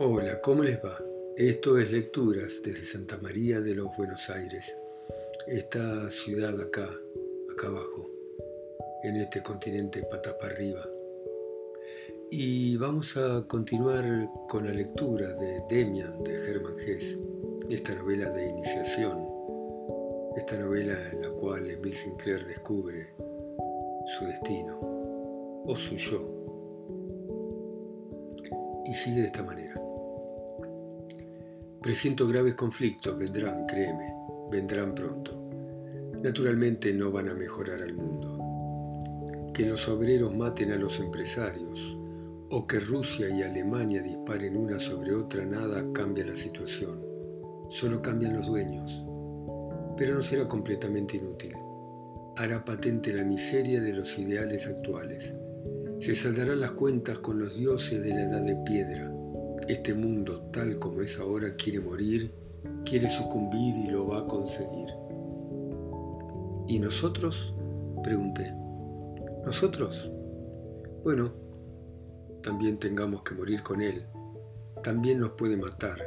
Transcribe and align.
Hola, 0.00 0.40
¿cómo 0.40 0.62
les 0.62 0.78
va? 0.78 0.96
Esto 1.36 1.76
es 1.76 1.90
Lecturas 1.90 2.62
desde 2.64 2.84
Santa 2.84 3.18
María 3.20 3.60
de 3.60 3.74
los 3.74 3.88
Buenos 3.96 4.30
Aires, 4.30 4.76
esta 5.48 6.08
ciudad 6.08 6.60
acá, 6.60 6.88
acá 7.50 7.66
abajo, 7.66 8.08
en 9.02 9.16
este 9.16 9.42
continente 9.42 10.04
patas 10.04 10.34
para 10.34 10.52
arriba. 10.52 10.88
Y 12.30 12.76
vamos 12.76 13.16
a 13.16 13.44
continuar 13.48 14.30
con 14.48 14.66
la 14.66 14.72
lectura 14.72 15.34
de 15.34 15.64
Demian 15.68 16.22
de 16.22 16.48
Hermann 16.48 16.78
Hesse, 16.78 17.18
esta 17.68 17.96
novela 17.96 18.30
de 18.30 18.50
iniciación, 18.50 19.26
esta 20.36 20.58
novela 20.58 20.96
en 21.10 21.22
la 21.22 21.30
cual 21.30 21.68
Emil 21.68 21.92
Sinclair 21.92 22.46
descubre 22.46 23.08
su 24.16 24.26
destino 24.26 24.78
o 25.66 25.74
su 25.74 25.96
yo. 25.96 26.20
Y 28.86 28.94
sigue 28.94 29.22
de 29.22 29.26
esta 29.26 29.42
manera. 29.42 29.87
Presiento 31.82 32.26
graves 32.26 32.56
conflictos, 32.56 33.16
vendrán, 33.16 33.64
créeme, 33.66 34.12
vendrán 34.50 34.96
pronto. 34.96 35.48
Naturalmente 36.20 36.92
no 36.92 37.12
van 37.12 37.28
a 37.28 37.34
mejorar 37.34 37.80
al 37.82 37.94
mundo. 37.94 39.52
Que 39.54 39.64
los 39.64 39.88
obreros 39.88 40.34
maten 40.34 40.72
a 40.72 40.76
los 40.76 40.98
empresarios 40.98 41.96
o 42.50 42.66
que 42.66 42.80
Rusia 42.80 43.28
y 43.28 43.42
Alemania 43.42 44.02
disparen 44.02 44.56
una 44.56 44.80
sobre 44.80 45.14
otra 45.14 45.46
nada 45.46 45.84
cambia 45.92 46.26
la 46.26 46.34
situación. 46.34 47.00
Solo 47.70 48.02
cambian 48.02 48.34
los 48.34 48.48
dueños. 48.48 49.04
Pero 49.96 50.16
no 50.16 50.22
será 50.22 50.48
completamente 50.48 51.18
inútil. 51.18 51.54
Hará 52.36 52.64
patente 52.64 53.12
la 53.12 53.24
miseria 53.24 53.80
de 53.80 53.92
los 53.92 54.18
ideales 54.18 54.66
actuales. 54.66 55.32
Se 55.98 56.16
saldarán 56.16 56.60
las 56.60 56.72
cuentas 56.72 57.20
con 57.20 57.38
los 57.38 57.56
dioses 57.56 58.02
de 58.02 58.08
la 58.08 58.24
edad 58.24 58.42
de 58.42 58.56
piedra 58.66 59.12
este 59.68 59.92
mundo 59.92 60.48
tal 60.50 60.78
como 60.78 61.02
es 61.02 61.18
ahora 61.18 61.54
quiere 61.54 61.78
morir, 61.78 62.32
quiere 62.86 63.06
sucumbir 63.06 63.76
y 63.76 63.90
lo 63.90 64.08
va 64.08 64.20
a 64.20 64.26
conseguir. 64.26 64.88
¿Y 66.66 66.78
nosotros? 66.78 67.54
Pregunté. 68.02 68.50
¿Nosotros? 69.44 70.10
Bueno, 71.04 71.32
también 72.42 72.78
tengamos 72.78 73.22
que 73.22 73.34
morir 73.34 73.62
con 73.62 73.82
él. 73.82 74.06
También 74.82 75.20
nos 75.20 75.32
puede 75.32 75.58
matar. 75.58 76.02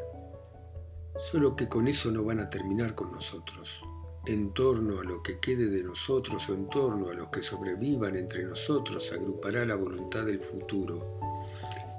Solo 1.31 1.55
que 1.55 1.67
con 1.67 1.87
eso 1.87 2.11
no 2.11 2.23
van 2.23 2.39
a 2.39 2.49
terminar 2.49 2.95
con 2.95 3.11
nosotros. 3.11 3.83
En 4.25 4.53
torno 4.53 5.01
a 5.01 5.03
lo 5.03 5.21
que 5.21 5.39
quede 5.39 5.67
de 5.67 5.83
nosotros 5.83 6.49
o 6.49 6.53
en 6.55 6.67
torno 6.67 7.09
a 7.09 7.13
los 7.13 7.29
que 7.29 7.43
sobrevivan 7.43 8.15
entre 8.15 8.43
nosotros 8.43 9.11
agrupará 9.11 9.65
la 9.65 9.75
voluntad 9.75 10.25
del 10.25 10.39
futuro 10.39 11.19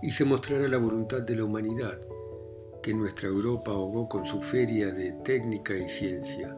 y 0.02 0.10
se 0.10 0.24
mostrará 0.24 0.66
la 0.68 0.78
voluntad 0.78 1.22
de 1.22 1.36
la 1.36 1.44
humanidad, 1.44 2.00
que 2.82 2.92
nuestra 2.92 3.28
Europa 3.28 3.70
ahogó 3.70 4.08
con 4.08 4.26
su 4.26 4.42
feria 4.42 4.92
de 4.92 5.12
técnica 5.12 5.74
y 5.76 5.88
ciencia. 5.88 6.56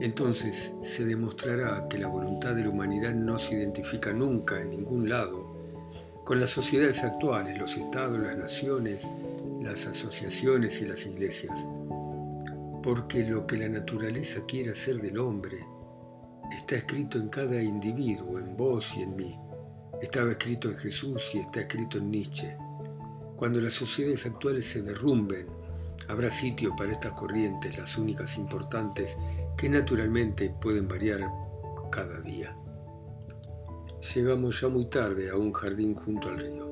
Entonces 0.00 0.72
se 0.80 1.04
demostrará 1.04 1.86
que 1.88 1.98
la 1.98 2.08
voluntad 2.08 2.54
de 2.54 2.62
la 2.62 2.70
humanidad 2.70 3.14
no 3.14 3.38
se 3.38 3.54
identifica 3.54 4.12
nunca 4.12 4.60
en 4.60 4.70
ningún 4.70 5.08
lado 5.08 5.54
con 6.24 6.40
las 6.40 6.50
sociedades 6.50 7.04
actuales, 7.04 7.58
los 7.58 7.76
estados, 7.76 8.18
las 8.18 8.36
naciones, 8.36 9.06
las 9.60 9.86
asociaciones 9.86 10.80
y 10.82 10.86
las 10.86 11.06
iglesias, 11.06 11.68
porque 12.82 13.22
lo 13.24 13.46
que 13.46 13.58
la 13.58 13.68
naturaleza 13.68 14.40
quiere 14.46 14.70
hacer 14.72 15.00
del 15.00 15.18
hombre 15.18 15.58
está 16.52 16.76
escrito 16.76 17.18
en 17.18 17.28
cada 17.28 17.60
individuo, 17.60 18.38
en 18.38 18.56
vos 18.56 18.94
y 18.96 19.02
en 19.02 19.16
mí. 19.16 19.45
Estaba 20.00 20.32
escrito 20.32 20.68
en 20.68 20.76
Jesús 20.76 21.34
y 21.34 21.38
está 21.38 21.60
escrito 21.60 21.98
en 21.98 22.10
Nietzsche. 22.10 22.56
Cuando 23.34 23.60
las 23.60 23.72
sociedades 23.72 24.26
actuales 24.26 24.66
se 24.66 24.82
derrumben, 24.82 25.46
habrá 26.08 26.30
sitio 26.30 26.74
para 26.76 26.92
estas 26.92 27.12
corrientes, 27.12 27.76
las 27.78 27.96
únicas 27.96 28.36
importantes, 28.36 29.16
que 29.56 29.68
naturalmente 29.68 30.54
pueden 30.60 30.86
variar 30.86 31.26
cada 31.90 32.20
día. 32.20 32.56
Llegamos 34.14 34.60
ya 34.60 34.68
muy 34.68 34.84
tarde 34.84 35.30
a 35.30 35.36
un 35.36 35.52
jardín 35.52 35.94
junto 35.94 36.28
al 36.28 36.40
río. 36.40 36.70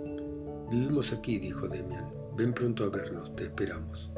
Vivimos 0.70 1.12
aquí, 1.12 1.38
dijo 1.38 1.66
Demian. 1.66 2.12
Ven 2.36 2.52
pronto 2.52 2.84
a 2.84 2.90
vernos, 2.90 3.34
te 3.34 3.44
esperamos. 3.44 4.10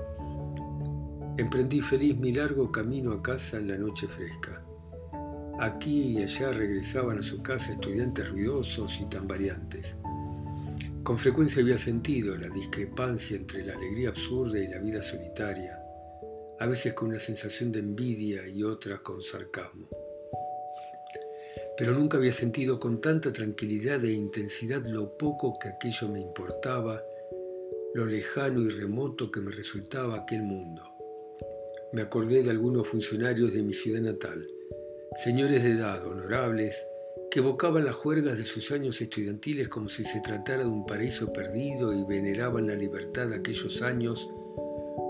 Emprendí 1.37 1.81
feliz 1.81 2.17
mi 2.17 2.33
largo 2.33 2.73
camino 2.73 3.13
a 3.13 3.23
casa 3.23 3.59
en 3.59 3.69
la 3.69 3.77
noche 3.77 4.09
fresca. 4.09 4.66
Aquí 5.59 6.19
y 6.19 6.23
allá 6.23 6.53
regresaban 6.53 7.19
a 7.19 7.23
su 7.23 7.43
casa 7.43 7.73
estudiantes 7.73 8.29
ruidosos 8.29 9.01
y 9.01 9.07
tan 9.07 9.27
variantes. 9.27 9.97
Con 11.03 11.17
frecuencia 11.17 11.63
había 11.63 11.79
sentido 11.79 12.37
la 12.37 12.49
discrepancia 12.49 13.37
entre 13.37 13.65
la 13.65 13.75
alegría 13.75 14.11
absurda 14.11 14.59
y 14.59 14.67
la 14.69 14.81
vida 14.81 15.01
solitaria, 15.01 15.81
a 16.59 16.67
veces 16.67 16.93
con 16.93 17.09
una 17.09 17.19
sensación 17.19 17.73
de 17.73 17.79
envidia 17.79 18.47
y 18.47 18.63
otras 18.65 19.01
con 19.01 19.23
sarcasmo. 19.23 19.89
Pero 21.79 21.93
nunca 21.93 22.19
había 22.19 22.33
sentido 22.33 22.79
con 22.79 23.01
tanta 23.01 23.33
tranquilidad 23.33 24.05
e 24.05 24.13
intensidad 24.13 24.85
lo 24.85 25.17
poco 25.17 25.59
que 25.59 25.69
aquello 25.69 26.09
me 26.09 26.21
importaba, 26.21 27.03
lo 27.95 28.05
lejano 28.05 28.61
y 28.63 28.69
remoto 28.69 29.31
que 29.31 29.41
me 29.41 29.53
resultaba 29.53 30.17
aquel 30.17 30.43
mundo. 30.43 30.83
Me 31.93 32.03
acordé 32.03 32.43
de 32.43 32.51
algunos 32.51 32.87
funcionarios 32.89 33.55
de 33.55 33.63
mi 33.63 33.73
ciudad 33.73 34.01
natal, 34.01 34.47
señores 35.17 35.63
de 35.63 35.71
edad 35.71 36.07
honorables 36.07 36.87
que 37.31 37.39
evocaban 37.39 37.87
las 37.87 37.95
juergas 37.95 38.37
de 38.37 38.45
sus 38.45 38.71
años 38.71 39.01
estudiantiles 39.01 39.69
como 39.69 39.89
si 39.89 40.05
se 40.05 40.21
tratara 40.21 40.63
de 40.63 40.69
un 40.69 40.85
paraíso 40.85 41.33
perdido 41.33 41.95
y 41.95 42.05
veneraban 42.05 42.67
la 42.67 42.75
libertad 42.75 43.29
de 43.29 43.37
aquellos 43.37 43.81
años 43.81 44.29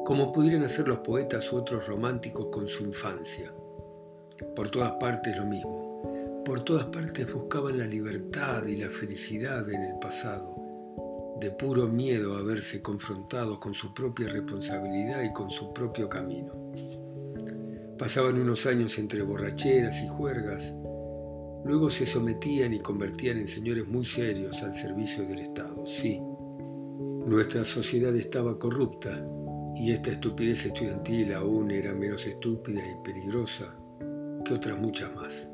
como 0.04 0.30
pudieran 0.30 0.62
hacer 0.62 0.86
los 0.86 1.00
poetas 1.00 1.52
u 1.52 1.56
otros 1.56 1.88
románticos 1.88 2.46
con 2.52 2.68
su 2.68 2.84
infancia. 2.84 3.52
Por 4.54 4.68
todas 4.70 4.92
partes 4.92 5.36
lo 5.36 5.44
mismo. 5.44 6.42
Por 6.44 6.60
todas 6.60 6.84
partes 6.84 7.32
buscaban 7.32 7.76
la 7.76 7.86
libertad 7.86 8.64
y 8.64 8.76
la 8.76 8.88
felicidad 8.88 9.68
en 9.68 9.82
el 9.82 9.98
pasado, 9.98 10.54
de 11.40 11.50
puro 11.50 11.88
miedo 11.88 12.36
a 12.36 12.42
verse 12.42 12.80
confrontados 12.80 13.58
con 13.58 13.74
su 13.74 13.92
propia 13.92 14.28
responsabilidad 14.28 15.24
y 15.24 15.32
con 15.32 15.50
su 15.50 15.72
propio 15.72 16.08
camino. 16.08 16.54
Pasaban 17.98 18.38
unos 18.38 18.66
años 18.66 18.98
entre 18.98 19.22
borracheras 19.22 20.02
y 20.02 20.08
juergas, 20.08 20.74
luego 21.64 21.88
se 21.88 22.04
sometían 22.04 22.74
y 22.74 22.80
convertían 22.80 23.38
en 23.38 23.48
señores 23.48 23.86
muy 23.86 24.04
serios 24.04 24.62
al 24.62 24.74
servicio 24.74 25.26
del 25.26 25.38
Estado. 25.38 25.86
Sí, 25.86 26.20
nuestra 27.26 27.64
sociedad 27.64 28.14
estaba 28.14 28.58
corrupta 28.58 29.26
y 29.74 29.92
esta 29.92 30.10
estupidez 30.10 30.66
estudiantil 30.66 31.32
aún 31.32 31.70
era 31.70 31.94
menos 31.94 32.26
estúpida 32.26 32.82
y 32.84 33.04
peligrosa 33.04 33.76
que 34.44 34.54
otras 34.54 34.78
muchas 34.78 35.14
más. 35.14 35.48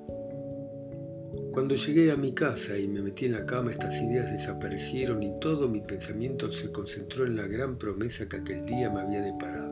Cuando 1.52 1.74
llegué 1.74 2.10
a 2.10 2.16
mi 2.16 2.32
casa 2.32 2.78
y 2.78 2.88
me 2.88 3.02
metí 3.02 3.26
en 3.26 3.32
la 3.32 3.46
cama, 3.46 3.70
estas 3.70 4.00
ideas 4.00 4.32
desaparecieron 4.32 5.22
y 5.22 5.38
todo 5.38 5.68
mi 5.68 5.80
pensamiento 5.80 6.50
se 6.50 6.72
concentró 6.72 7.26
en 7.26 7.36
la 7.36 7.46
gran 7.46 7.78
promesa 7.78 8.28
que 8.28 8.38
aquel 8.38 8.66
día 8.66 8.90
me 8.90 9.00
había 9.00 9.20
deparado. 9.20 9.71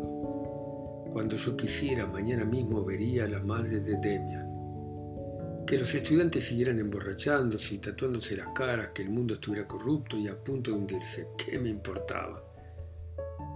Cuando 1.13 1.35
yo 1.35 1.57
quisiera, 1.57 2.07
mañana 2.07 2.45
mismo 2.45 2.85
vería 2.85 3.25
a 3.25 3.29
la 3.29 3.43
madre 3.43 3.81
de 3.81 3.97
Demian. 3.97 5.65
Que 5.67 5.77
los 5.77 5.93
estudiantes 5.93 6.45
siguieran 6.45 6.79
emborrachándose 6.79 7.75
y 7.75 7.79
tatuándose 7.79 8.37
las 8.37 8.49
caras, 8.55 8.91
que 8.95 9.03
el 9.03 9.11
mundo 9.11 9.35
estuviera 9.35 9.67
corrupto 9.67 10.17
y 10.17 10.29
a 10.29 10.39
punto 10.39 10.71
de 10.71 10.79
hundirse. 10.79 11.29
¿Qué 11.37 11.59
me 11.59 11.69
importaba? 11.69 12.45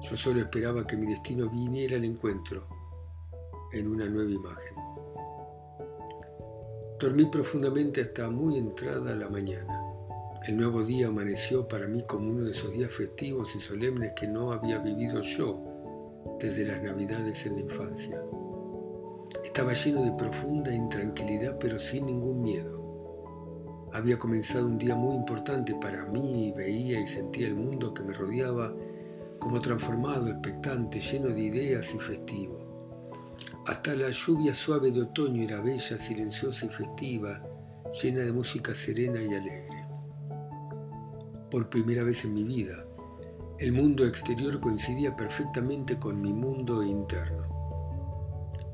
Yo 0.03 0.17
solo 0.17 0.41
esperaba 0.41 0.85
que 0.85 0.97
mi 0.97 1.07
destino 1.07 1.49
viniera 1.49 1.97
al 1.97 2.05
encuentro 2.05 2.67
en 3.73 3.87
una 3.87 4.09
nueva 4.09 4.31
imagen. 4.33 4.77
Dormí 6.99 7.27
profundamente 7.27 8.01
hasta 8.01 8.31
muy 8.31 8.59
entrada 8.59 9.15
la 9.15 9.29
mañana. 9.29 9.81
El 10.45 10.57
nuevo 10.57 10.83
día 10.83 11.07
amaneció 11.07 11.69
para 11.69 11.87
mí 11.87 12.03
como 12.03 12.31
uno 12.31 12.45
de 12.45 12.51
esos 12.51 12.73
días 12.73 12.93
festivos 12.93 13.55
y 13.55 13.61
solemnes 13.61 14.13
que 14.15 14.27
no 14.27 14.51
había 14.51 14.79
vivido 14.79 15.21
yo 15.21 15.74
desde 16.39 16.65
las 16.65 16.83
navidades 16.83 17.47
en 17.47 17.55
la 17.55 17.61
infancia. 17.63 18.23
Estaba 19.45 19.73
lleno 19.73 20.03
de 20.03 20.13
profunda 20.13 20.75
intranquilidad 20.75 21.59
pero 21.59 21.79
sin 21.79 22.07
ningún 22.07 22.43
miedo. 22.43 23.91
Había 23.93 24.19
comenzado 24.19 24.67
un 24.67 24.79
día 24.79 24.97
muy 24.97 25.15
importante 25.15 25.75
para 25.75 26.07
mí 26.07 26.49
y 26.49 26.53
veía 26.53 27.01
y 27.01 27.07
sentía 27.07 27.47
el 27.47 27.55
mundo 27.55 27.95
que 27.95 28.03
me 28.03 28.13
rodeaba 28.13 28.75
como 29.39 29.61
transformado, 29.61 30.29
expectante, 30.29 31.01
lleno 31.01 31.29
de 31.29 31.41
ideas 31.41 31.95
y 31.95 31.99
festivo. 31.99 32.65
Hasta 33.67 33.95
la 33.95 34.11
lluvia 34.11 34.55
suave 34.55 34.91
de 34.91 35.03
otoño 35.03 35.43
era 35.43 35.61
bella, 35.61 35.99
silenciosa 35.99 36.67
y 36.67 36.71
festiva, 36.71 37.43
llena 38.03 38.21
de 38.21 38.33
música 38.33 38.75
serena 38.75 39.23
y 39.23 39.35
alegre. 39.35 39.87
Por 41.51 41.69
primera 41.69 42.03
vez 42.03 42.25
en 42.25 42.35
mi 42.35 42.45
vida, 42.45 42.85
el 43.59 43.71
mundo 43.71 44.05
exterior 44.05 44.59
coincidía 44.59 45.15
perfectamente 45.15 45.97
con 45.99 46.21
mi 46.21 46.33
mundo 46.33 46.83
interno. 46.83 47.43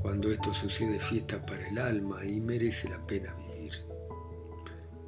Cuando 0.01 0.33
esto 0.33 0.55
sucede 0.55 0.99
fiesta 0.99 1.45
para 1.45 1.69
el 1.69 1.79
alma 1.79 2.25
y 2.25 2.41
merece 2.41 2.89
la 2.89 3.07
pena 3.07 3.35
vivir. 3.35 3.73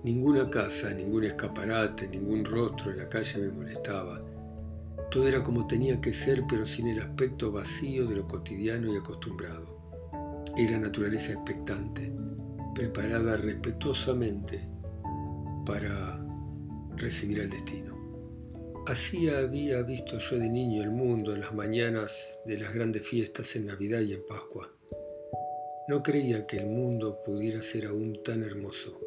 Ninguna 0.05 0.51
casa, 0.51 0.93
ningún 0.93 1.25
escaparate, 1.25 2.07
ningún 2.09 2.45
rostro 2.45 2.91
en 2.91 2.99
la 2.99 3.09
calle 3.09 3.39
me 3.39 3.51
molestaba. 3.51 4.21
Todo 5.11 5.27
era 5.27 5.43
como 5.43 5.67
tenía 5.67 6.01
que 6.03 6.13
ser, 6.13 6.45
pero 6.47 6.67
sin 6.67 6.89
el 6.89 7.01
aspecto 7.01 7.51
vacío 7.51 8.07
de 8.07 8.17
lo 8.17 8.29
cotidiano 8.29 8.93
y 8.93 8.99
acostumbrado. 8.99 9.79
Era 10.55 10.79
naturaleza 10.79 11.33
expectante, 11.33 12.13
preparada 12.75 13.39
respetuosamente 13.39 14.69
para 15.65 16.23
recibir 16.97 17.41
el 17.41 17.49
destino. 17.49 18.02
Así 18.87 19.29
había 19.29 19.81
visto 19.83 20.19
yo 20.19 20.39
de 20.39 20.49
niño 20.49 20.83
el 20.83 20.91
mundo 20.91 21.33
en 21.33 21.41
las 21.41 21.55
mañanas 21.55 22.41
de 22.45 22.59
las 22.59 22.75
grandes 22.75 23.03
fiestas 23.03 23.55
en 23.55 23.67
Navidad 23.67 24.01
y 24.01 24.13
en 24.13 24.27
Pascua. 24.27 24.75
No 25.87 26.03
creía 26.03 26.49
que 26.49 26.57
el 26.57 26.67
mundo 26.67 27.23
pudiera 27.25 27.63
ser 27.63 27.87
aún 27.87 28.21
tan 28.25 28.43
hermoso. 28.43 29.01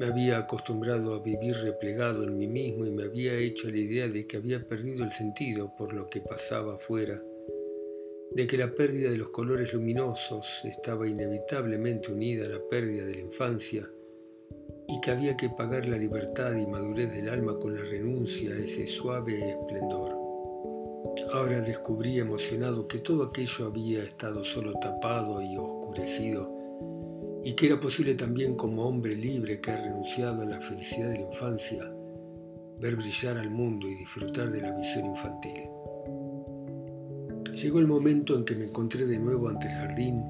Me 0.00 0.06
había 0.06 0.38
acostumbrado 0.38 1.14
a 1.14 1.22
vivir 1.22 1.54
replegado 1.58 2.24
en 2.24 2.36
mí 2.36 2.48
mismo 2.48 2.84
y 2.84 2.90
me 2.90 3.04
había 3.04 3.34
hecho 3.34 3.70
la 3.70 3.78
idea 3.78 4.08
de 4.08 4.26
que 4.26 4.36
había 4.36 4.66
perdido 4.66 5.04
el 5.04 5.12
sentido 5.12 5.72
por 5.78 5.92
lo 5.92 6.08
que 6.08 6.20
pasaba 6.20 6.74
afuera, 6.74 7.22
de 8.32 8.46
que 8.48 8.58
la 8.58 8.74
pérdida 8.74 9.10
de 9.10 9.18
los 9.18 9.30
colores 9.30 9.72
luminosos 9.74 10.62
estaba 10.64 11.06
inevitablemente 11.06 12.10
unida 12.10 12.46
a 12.46 12.50
la 12.50 12.68
pérdida 12.68 13.06
de 13.06 13.14
la 13.14 13.20
infancia 13.20 13.88
y 14.88 15.00
que 15.00 15.10
había 15.10 15.36
que 15.36 15.48
pagar 15.50 15.86
la 15.86 15.96
libertad 15.96 16.54
y 16.54 16.66
madurez 16.66 17.12
del 17.12 17.28
alma 17.28 17.58
con 17.58 17.74
la 17.74 17.82
renuncia 17.82 18.52
a 18.52 18.58
ese 18.58 18.86
suave 18.86 19.50
esplendor. 19.50 20.16
Ahora 21.32 21.60
descubrí 21.60 22.18
emocionado 22.18 22.86
que 22.86 22.98
todo 22.98 23.24
aquello 23.24 23.66
había 23.66 24.02
estado 24.02 24.44
solo 24.44 24.74
tapado 24.80 25.40
y 25.42 25.56
oscurecido 25.56 26.52
y 27.42 27.54
que 27.54 27.66
era 27.66 27.80
posible 27.80 28.14
también 28.14 28.56
como 28.56 28.86
hombre 28.86 29.14
libre 29.16 29.60
que 29.60 29.70
ha 29.70 29.76
renunciado 29.76 30.42
a 30.42 30.46
la 30.46 30.60
felicidad 30.60 31.10
de 31.10 31.20
la 31.20 31.30
infancia, 31.30 31.92
ver 32.78 32.96
brillar 32.96 33.38
al 33.38 33.50
mundo 33.50 33.88
y 33.88 33.94
disfrutar 33.94 34.50
de 34.50 34.62
la 34.62 34.72
visión 34.72 35.06
infantil. 35.06 35.62
Llegó 37.54 37.78
el 37.78 37.86
momento 37.86 38.34
en 38.34 38.44
que 38.44 38.54
me 38.54 38.64
encontré 38.66 39.06
de 39.06 39.18
nuevo 39.18 39.48
ante 39.48 39.68
el 39.68 39.74
jardín 39.74 40.22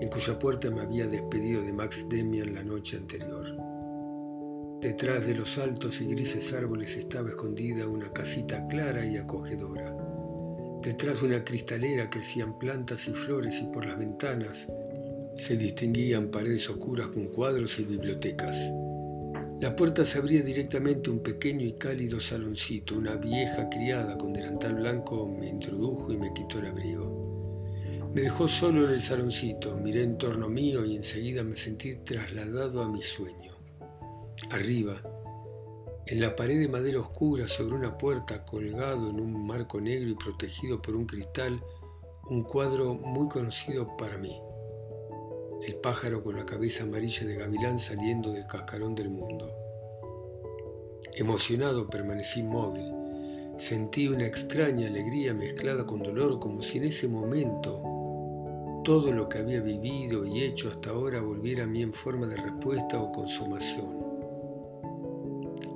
en 0.00 0.08
cuya 0.08 0.38
puerta 0.38 0.70
me 0.70 0.82
había 0.82 1.06
despedido 1.06 1.62
de 1.62 1.72
Max 1.72 2.06
Demian 2.08 2.54
la 2.54 2.62
noche 2.62 2.96
anterior. 2.96 3.37
Detrás 4.80 5.26
de 5.26 5.34
los 5.34 5.58
altos 5.58 6.00
y 6.00 6.06
grises 6.06 6.52
árboles 6.52 6.96
estaba 6.96 7.30
escondida 7.30 7.88
una 7.88 8.12
casita 8.12 8.64
clara 8.68 9.04
y 9.04 9.16
acogedora. 9.16 9.92
Detrás 10.80 11.20
de 11.20 11.26
una 11.26 11.42
cristalera 11.42 12.08
crecían 12.08 12.56
plantas 12.60 13.08
y 13.08 13.10
flores 13.10 13.60
y 13.60 13.66
por 13.66 13.84
las 13.84 13.98
ventanas 13.98 14.68
se 15.34 15.56
distinguían 15.56 16.30
paredes 16.30 16.70
oscuras 16.70 17.08
con 17.08 17.26
cuadros 17.26 17.76
y 17.80 17.84
bibliotecas. 17.84 18.56
La 19.60 19.74
puerta 19.74 20.04
se 20.04 20.18
abría 20.18 20.42
directamente 20.42 21.10
un 21.10 21.24
pequeño 21.24 21.66
y 21.66 21.72
cálido 21.72 22.20
saloncito. 22.20 22.96
Una 22.96 23.16
vieja 23.16 23.68
criada 23.68 24.16
con 24.16 24.32
delantal 24.32 24.76
blanco 24.76 25.26
me 25.26 25.48
introdujo 25.48 26.12
y 26.12 26.16
me 26.16 26.32
quitó 26.32 26.60
el 26.60 26.66
abrigo. 26.66 27.66
Me 28.14 28.20
dejó 28.20 28.46
solo 28.46 28.86
en 28.86 28.94
el 28.94 29.02
saloncito, 29.02 29.76
miré 29.76 30.04
en 30.04 30.18
torno 30.18 30.48
mío 30.48 30.84
y 30.84 30.94
enseguida 30.94 31.42
me 31.42 31.56
sentí 31.56 31.96
trasladado 31.96 32.80
a 32.82 32.88
mi 32.88 33.02
sueño. 33.02 33.57
Arriba, 34.50 35.02
en 36.06 36.20
la 36.20 36.34
pared 36.34 36.58
de 36.58 36.68
madera 36.68 37.00
oscura 37.00 37.48
sobre 37.48 37.74
una 37.74 37.98
puerta 37.98 38.44
colgado 38.44 39.10
en 39.10 39.20
un 39.20 39.46
marco 39.46 39.80
negro 39.80 40.10
y 40.10 40.14
protegido 40.14 40.80
por 40.80 40.96
un 40.96 41.06
cristal, 41.06 41.62
un 42.30 42.42
cuadro 42.42 42.94
muy 42.94 43.28
conocido 43.28 43.96
para 43.96 44.18
mí 44.18 44.40
el 45.68 45.74
pájaro 45.76 46.22
con 46.22 46.36
la 46.36 46.46
cabeza 46.46 46.84
amarilla 46.84 47.26
de 47.26 47.34
gavilán 47.34 47.78
saliendo 47.78 48.32
del 48.32 48.46
cascarón 48.46 48.94
del 48.94 49.10
mundo. 49.10 49.52
Emocionado 51.14 51.88
permanecí 51.88 52.40
inmóvil. 52.40 52.90
Sentí 53.58 54.08
una 54.08 54.26
extraña 54.26 54.86
alegría 54.86 55.34
mezclada 55.34 55.84
con 55.84 56.02
dolor, 56.02 56.38
como 56.38 56.62
si 56.62 56.78
en 56.78 56.84
ese 56.84 57.08
momento 57.08 57.82
todo 58.84 59.12
lo 59.12 59.28
que 59.28 59.38
había 59.38 59.60
vivido 59.60 60.24
y 60.24 60.42
hecho 60.42 60.70
hasta 60.70 60.90
ahora 60.90 61.20
volviera 61.20 61.64
a 61.64 61.66
mí 61.66 61.82
en 61.82 61.92
forma 61.92 62.26
de 62.26 62.36
respuesta 62.36 63.02
o 63.02 63.12
consumación. 63.12 63.97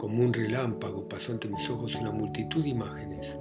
Como 0.02 0.24
un 0.24 0.32
relámpago 0.32 1.08
pasó 1.08 1.30
ante 1.30 1.48
mis 1.48 1.70
ojos 1.70 1.94
una 1.94 2.10
multitud 2.10 2.60
de 2.60 2.70
imágenes. 2.70 3.38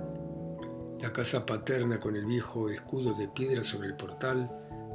La 0.99 1.11
casa 1.11 1.43
paterna 1.43 1.99
con 1.99 2.15
el 2.15 2.23
viejo 2.27 2.69
escudo 2.69 3.15
de 3.15 3.27
piedra 3.29 3.63
sobre 3.63 3.87
el 3.87 3.95
portal, 3.95 4.47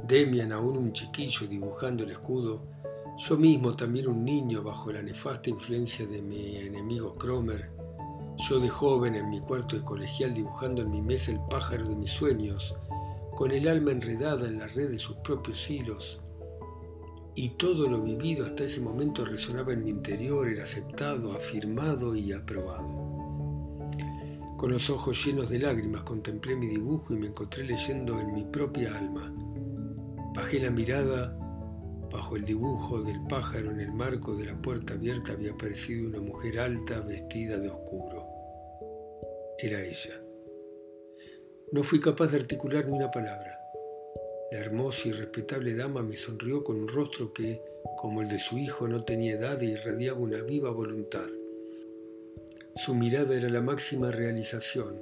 Demian 0.07 0.53
aún 0.53 0.77
un 0.77 0.93
chiquillo 0.93 1.45
dibujando 1.45 2.05
el 2.05 2.11
escudo, 2.11 2.63
yo 3.17 3.35
mismo 3.35 3.75
también 3.75 4.07
un 4.07 4.23
niño 4.23 4.63
bajo 4.63 4.93
la 4.93 5.01
nefasta 5.01 5.49
influencia 5.49 6.07
de 6.07 6.21
mi 6.21 6.55
enemigo 6.55 7.11
Cromer, 7.11 7.69
yo 8.37 8.61
de 8.61 8.69
joven 8.69 9.15
en 9.15 9.29
mi 9.29 9.41
cuarto 9.41 9.75
de 9.75 9.83
colegial 9.83 10.33
dibujando 10.33 10.83
en 10.83 10.89
mi 10.89 11.01
mesa 11.01 11.31
el 11.31 11.41
pájaro 11.49 11.85
de 11.85 11.97
mis 11.97 12.11
sueños, 12.11 12.75
con 13.35 13.51
el 13.51 13.67
alma 13.67 13.91
enredada 13.91 14.47
en 14.47 14.59
la 14.59 14.67
red 14.67 14.89
de 14.89 14.97
sus 14.97 15.17
propios 15.17 15.69
hilos, 15.69 16.21
y 17.37 17.49
todo 17.49 17.87
lo 17.87 18.01
vivido 18.01 18.45
hasta 18.45 18.63
ese 18.63 18.81
momento 18.81 19.23
resonaba 19.23 19.71
en 19.71 19.83
mi 19.83 19.91
interior, 19.91 20.49
era 20.49 20.63
aceptado, 20.63 21.33
afirmado 21.33 22.15
y 22.15 22.33
aprobado. 22.33 22.87
Con 24.57 24.71
los 24.71 24.89
ojos 24.89 25.23
llenos 25.23 25.49
de 25.49 25.59
lágrimas 25.59 26.01
contemplé 26.01 26.55
mi 26.55 26.65
dibujo 26.65 27.13
y 27.13 27.17
me 27.17 27.27
encontré 27.27 27.63
leyendo 27.63 28.19
en 28.19 28.33
mi 28.33 28.43
propia 28.43 28.97
alma, 28.97 29.31
Bajé 30.37 30.59
la 30.59 30.69
mirada. 30.69 31.35
Bajo 32.11 32.35
el 32.35 32.45
dibujo 32.45 33.01
del 33.01 33.21
pájaro 33.27 33.71
en 33.71 33.81
el 33.81 33.91
marco 33.91 34.35
de 34.35 34.45
la 34.45 34.61
puerta 34.61 34.93
abierta 34.93 35.33
había 35.33 35.51
aparecido 35.51 36.07
una 36.07 36.19
mujer 36.19 36.59
alta 36.59 37.01
vestida 37.01 37.57
de 37.57 37.69
oscuro. 37.69 38.23
Era 39.57 39.81
ella. 39.81 40.21
No 41.71 41.81
fui 41.83 41.99
capaz 41.99 42.27
de 42.27 42.37
articular 42.37 42.87
ni 42.87 42.95
una 42.95 43.09
palabra. 43.09 43.56
La 44.51 44.59
hermosa 44.59 45.09
y 45.09 45.11
respetable 45.11 45.75
dama 45.75 46.03
me 46.03 46.15
sonrió 46.15 46.63
con 46.63 46.79
un 46.79 46.87
rostro 46.87 47.33
que, 47.33 47.61
como 47.97 48.21
el 48.21 48.29
de 48.29 48.39
su 48.39 48.57
hijo, 48.57 48.87
no 48.87 49.03
tenía 49.03 49.33
edad 49.33 49.61
e 49.61 49.65
irradiaba 49.65 50.19
una 50.19 50.41
viva 50.41 50.71
voluntad. 50.71 51.27
Su 52.75 52.95
mirada 52.95 53.35
era 53.35 53.49
la 53.49 53.61
máxima 53.61 54.09
realización. 54.09 55.01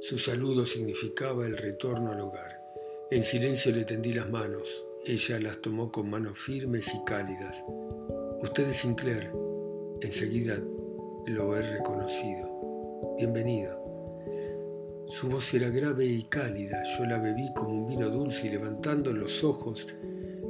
Su 0.00 0.18
saludo 0.18 0.66
significaba 0.66 1.46
el 1.46 1.56
retorno 1.56 2.12
al 2.12 2.20
hogar. 2.20 2.60
En 3.10 3.24
silencio 3.24 3.72
le 3.72 3.84
tendí 3.84 4.12
las 4.12 4.30
manos. 4.30 4.84
Ella 5.04 5.40
las 5.40 5.60
tomó 5.60 5.90
con 5.90 6.08
manos 6.08 6.38
firmes 6.38 6.94
y 6.94 7.02
cálidas. 7.04 7.64
Usted 8.40 8.68
es 8.68 8.76
Sinclair. 8.76 9.32
Enseguida 10.00 10.62
lo 11.26 11.56
he 11.56 11.62
reconocido. 11.62 13.16
Bienvenido. 13.18 13.79
Su 15.10 15.28
voz 15.28 15.52
era 15.54 15.68
grave 15.70 16.06
y 16.06 16.22
cálida. 16.22 16.84
Yo 16.96 17.04
la 17.04 17.18
bebí 17.18 17.52
como 17.52 17.70
un 17.70 17.86
vino 17.88 18.08
dulce 18.08 18.46
y 18.46 18.50
levantando 18.50 19.12
los 19.12 19.42
ojos, 19.42 19.88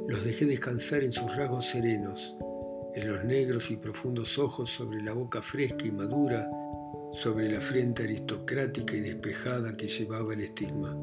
los 0.07 0.23
dejé 0.23 0.45
descansar 0.45 1.03
en 1.03 1.11
sus 1.11 1.35
rasgos 1.35 1.65
serenos, 1.65 2.37
en 2.93 3.07
los 3.07 3.23
negros 3.25 3.71
y 3.71 3.77
profundos 3.77 4.37
ojos 4.37 4.69
sobre 4.69 5.01
la 5.01 5.13
boca 5.13 5.41
fresca 5.41 5.87
y 5.87 5.91
madura, 5.91 6.47
sobre 7.11 7.49
la 7.49 7.59
frente 7.59 8.03
aristocrática 8.03 8.95
y 8.95 8.99
despejada 8.99 9.75
que 9.75 9.87
llevaba 9.87 10.33
el 10.33 10.41
estigma. 10.41 10.95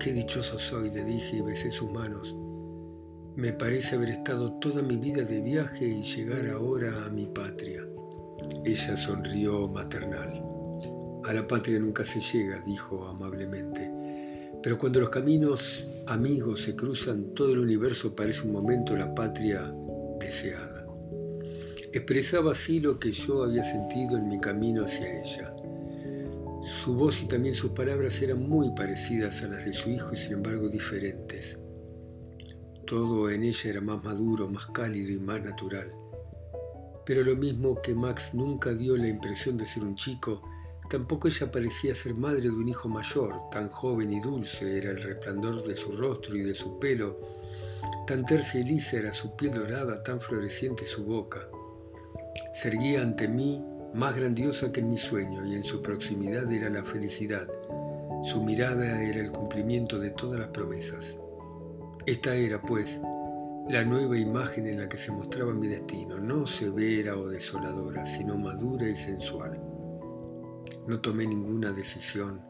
Qué 0.00 0.12
dichoso 0.12 0.58
soy, 0.58 0.90
le 0.90 1.04
dije 1.04 1.36
y 1.36 1.42
besé 1.42 1.70
sus 1.70 1.90
manos. 1.92 2.34
Me 3.36 3.52
parece 3.52 3.94
haber 3.94 4.10
estado 4.10 4.54
toda 4.54 4.82
mi 4.82 4.96
vida 4.96 5.22
de 5.22 5.40
viaje 5.40 5.86
y 5.86 6.02
llegar 6.02 6.48
ahora 6.48 7.04
a 7.04 7.10
mi 7.10 7.26
patria. 7.26 7.86
Ella 8.64 8.96
sonrió 8.96 9.68
maternal. 9.68 10.49
A 11.24 11.32
la 11.32 11.46
patria 11.46 11.78
nunca 11.78 12.04
se 12.04 12.20
llega, 12.20 12.60
dijo 12.60 13.06
amablemente. 13.06 13.90
Pero 14.62 14.78
cuando 14.78 15.00
los 15.00 15.10
caminos 15.10 15.86
amigos 16.06 16.62
se 16.62 16.76
cruzan, 16.76 17.34
todo 17.34 17.52
el 17.52 17.60
universo 17.60 18.14
parece 18.14 18.42
un 18.42 18.52
momento 18.52 18.96
la 18.96 19.14
patria 19.14 19.72
deseada. 20.18 20.86
Expresaba 21.92 22.52
así 22.52 22.78
lo 22.78 22.98
que 22.98 23.10
yo 23.10 23.42
había 23.42 23.62
sentido 23.62 24.16
en 24.16 24.28
mi 24.28 24.38
camino 24.38 24.84
hacia 24.84 25.20
ella. 25.20 25.54
Su 26.62 26.94
voz 26.94 27.22
y 27.22 27.26
también 27.26 27.54
sus 27.54 27.72
palabras 27.72 28.20
eran 28.22 28.48
muy 28.48 28.70
parecidas 28.74 29.42
a 29.42 29.48
las 29.48 29.64
de 29.64 29.72
su 29.72 29.90
hijo 29.90 30.12
y 30.12 30.16
sin 30.16 30.34
embargo 30.34 30.68
diferentes. 30.68 31.58
Todo 32.86 33.30
en 33.30 33.44
ella 33.44 33.70
era 33.70 33.80
más 33.80 34.04
maduro, 34.04 34.48
más 34.48 34.66
cálido 34.66 35.10
y 35.10 35.18
más 35.18 35.42
natural. 35.42 35.90
Pero 37.06 37.24
lo 37.24 37.34
mismo 37.34 37.80
que 37.80 37.94
Max 37.94 38.34
nunca 38.34 38.74
dio 38.74 38.96
la 38.96 39.08
impresión 39.08 39.56
de 39.56 39.66
ser 39.66 39.84
un 39.84 39.94
chico, 39.94 40.42
tampoco 40.90 41.28
ella 41.28 41.50
parecía 41.50 41.94
ser 41.94 42.14
madre 42.14 42.42
de 42.42 42.50
un 42.50 42.68
hijo 42.68 42.88
mayor, 42.88 43.48
tan 43.50 43.68
joven 43.68 44.12
y 44.12 44.20
dulce 44.20 44.76
era 44.76 44.90
el 44.90 45.00
resplandor 45.00 45.62
de 45.62 45.76
su 45.76 45.92
rostro 45.92 46.36
y 46.36 46.42
de 46.42 46.52
su 46.52 46.80
pelo, 46.80 47.16
tan 48.08 48.26
tersa 48.26 48.58
y 48.58 48.64
lisa 48.64 48.96
era 48.96 49.12
su 49.12 49.36
piel 49.36 49.54
dorada, 49.54 50.02
tan 50.02 50.20
floreciente 50.20 50.84
su 50.84 51.04
boca. 51.04 51.48
Se 52.52 52.68
erguía 52.68 53.02
ante 53.02 53.28
mí 53.28 53.64
más 53.94 54.16
grandiosa 54.16 54.72
que 54.72 54.80
en 54.80 54.90
mi 54.90 54.96
sueño 54.96 55.46
y 55.46 55.54
en 55.54 55.62
su 55.62 55.80
proximidad 55.80 56.50
era 56.50 56.68
la 56.68 56.84
felicidad. 56.84 57.48
Su 58.24 58.42
mirada 58.42 59.00
era 59.00 59.20
el 59.20 59.30
cumplimiento 59.30 59.98
de 60.00 60.10
todas 60.10 60.40
las 60.40 60.48
promesas. 60.48 61.20
Esta 62.04 62.34
era, 62.34 62.60
pues, 62.60 63.00
la 63.68 63.84
nueva 63.84 64.18
imagen 64.18 64.66
en 64.66 64.78
la 64.80 64.88
que 64.88 64.96
se 64.96 65.12
mostraba 65.12 65.54
mi 65.54 65.68
destino, 65.68 66.18
no 66.18 66.46
severa 66.46 67.16
o 67.16 67.28
desoladora, 67.28 68.04
sino 68.04 68.36
madura 68.36 68.88
y 68.88 68.96
sensual. 68.96 69.69
No 70.86 71.00
tomé 71.00 71.26
ninguna 71.26 71.72
decisión, 71.72 72.42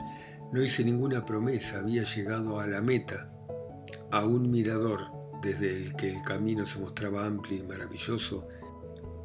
no 0.53 0.63
hice 0.63 0.85
ninguna 0.85 1.25
promesa, 1.25 1.79
había 1.79 2.03
llegado 2.03 2.59
a 2.59 2.67
la 2.67 2.81
meta, 2.81 3.33
a 4.11 4.25
un 4.25 4.51
mirador 4.51 5.07
desde 5.43 5.77
el 5.77 5.95
que 5.95 6.11
el 6.11 6.23
camino 6.23 6.67
se 6.67 6.79
mostraba 6.79 7.27
amplio 7.27 7.59
y 7.59 7.67
maravilloso, 7.67 8.49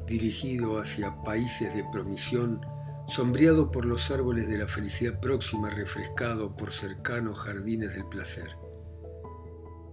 dirigido 0.06 0.78
hacia 0.78 1.22
países 1.22 1.74
de 1.74 1.84
promisión, 1.90 2.60
sombreado 3.08 3.70
por 3.70 3.84
los 3.84 4.10
árboles 4.10 4.48
de 4.48 4.58
la 4.58 4.68
felicidad 4.68 5.20
próxima, 5.20 5.68
refrescado 5.70 6.56
por 6.56 6.72
cercanos 6.72 7.38
jardines 7.38 7.94
del 7.94 8.06
placer. 8.06 8.56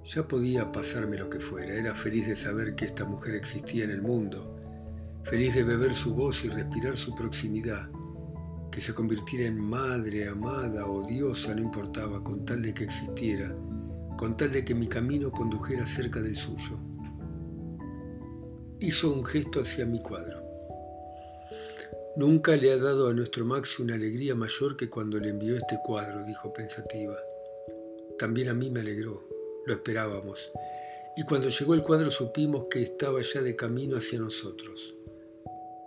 Ya 0.03 0.27
podía 0.27 0.71
pasarme 0.71 1.17
lo 1.17 1.29
que 1.29 1.39
fuera, 1.39 1.73
era 1.73 1.95
feliz 1.95 2.27
de 2.27 2.35
saber 2.35 2.75
que 2.75 2.85
esta 2.85 3.05
mujer 3.05 3.35
existía 3.35 3.85
en 3.85 3.91
el 3.91 4.01
mundo, 4.01 4.59
feliz 5.23 5.55
de 5.55 5.63
beber 5.63 5.93
su 5.93 6.13
voz 6.13 6.43
y 6.43 6.49
respirar 6.49 6.97
su 6.97 7.15
proximidad, 7.15 7.89
que 8.73 8.81
se 8.81 8.95
convirtiera 8.95 9.45
en 9.45 9.59
madre, 9.59 10.27
amada 10.27 10.87
o 10.87 11.05
diosa, 11.05 11.53
no 11.53 11.61
importaba, 11.61 12.23
con 12.23 12.43
tal 12.43 12.63
de 12.63 12.73
que 12.73 12.85
existiera, 12.85 13.53
con 14.17 14.35
tal 14.35 14.51
de 14.51 14.65
que 14.65 14.73
mi 14.73 14.87
camino 14.87 15.31
condujera 15.31 15.85
cerca 15.85 16.19
del 16.19 16.35
suyo. 16.35 16.79
Hizo 18.79 19.13
un 19.13 19.23
gesto 19.25 19.61
hacia 19.61 19.85
mi 19.85 20.01
cuadro. 20.01 20.41
Nunca 22.15 22.55
le 22.55 22.71
ha 22.71 22.77
dado 22.77 23.09
a 23.09 23.13
nuestro 23.13 23.45
Max 23.45 23.79
una 23.79 23.93
alegría 23.93 24.33
mayor 24.33 24.75
que 24.75 24.89
cuando 24.89 25.19
le 25.19 25.29
envió 25.29 25.55
este 25.55 25.77
cuadro, 25.85 26.25
dijo 26.25 26.51
pensativa. 26.51 27.15
También 28.17 28.49
a 28.49 28.55
mí 28.55 28.71
me 28.71 28.79
alegró, 28.79 29.23
lo 29.67 29.73
esperábamos, 29.73 30.51
y 31.15 31.23
cuando 31.25 31.49
llegó 31.49 31.75
el 31.75 31.83
cuadro 31.83 32.09
supimos 32.09 32.65
que 32.71 32.81
estaba 32.81 33.21
ya 33.21 33.43
de 33.43 33.55
camino 33.55 33.97
hacia 33.97 34.19
nosotros. 34.19 34.95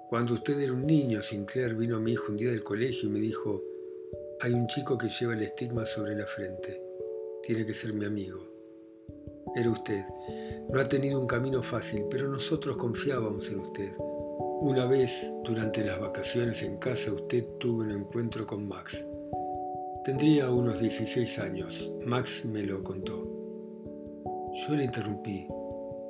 Cuando 0.09 0.35
usted 0.35 0.61
era 0.61 0.73
un 0.73 0.87
niño, 0.87 1.21
Sinclair 1.21 1.75
vino 1.75 1.97
a 1.97 2.01
mi 2.01 2.13
hijo 2.13 2.31
un 2.31 2.37
día 2.37 2.51
del 2.51 2.63
colegio 2.63 3.09
y 3.09 3.13
me 3.13 3.19
dijo, 3.19 3.65
hay 4.41 4.53
un 4.53 4.69
chico 4.69 4.97
que 4.97 5.09
lleva 5.09 5.35
el 5.35 5.43
estigma 5.43 5.85
sobre 5.85 6.15
la 6.15 6.27
frente, 6.27 6.81
tiene 7.43 7.67
que 7.67 7.75
ser 7.75 7.93
mi 7.93 8.05
amigo. 8.05 8.39
Era 9.57 9.71
usted. 9.71 10.05
No 10.71 10.79
ha 10.79 10.89
tenido 10.89 11.21
un 11.21 11.27
camino 11.27 11.61
fácil, 11.63 12.05
pero 12.09 12.29
nosotros 12.29 12.77
confiábamos 12.77 13.51
en 13.51 13.61
usted. 13.61 13.93
Una 14.61 14.87
vez, 14.87 15.33
durante 15.43 15.85
las 15.85 15.99
vacaciones 15.99 16.63
en 16.63 16.77
casa, 16.77 17.13
usted 17.13 17.45
tuvo 17.59 17.81
un 17.81 17.91
encuentro 17.91 18.47
con 18.47 18.69
Max. 18.69 19.05
Tendría 20.05 20.51
unos 20.51 20.79
16 20.79 21.39
años. 21.41 21.91
Max 22.05 22.45
me 22.45 22.63
lo 22.63 22.85
contó. 22.85 23.27
Yo 24.55 24.75
le 24.77 24.85
interrumpí. 24.85 25.49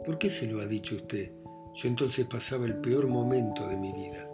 ¿Por 0.05 0.19
qué 0.19 0.29
se 0.29 0.47
lo 0.47 0.61
ha 0.61 0.67
dicho 0.67 0.97
usted? 0.97 1.31
Yo 1.77 1.91
entonces 1.91 2.25
pasaba 2.25 2.65
el 2.65 2.77
peor 2.77 3.07
momento 3.07 3.69
de 3.69 3.77
mi 3.77 3.93
vida. 3.93 4.31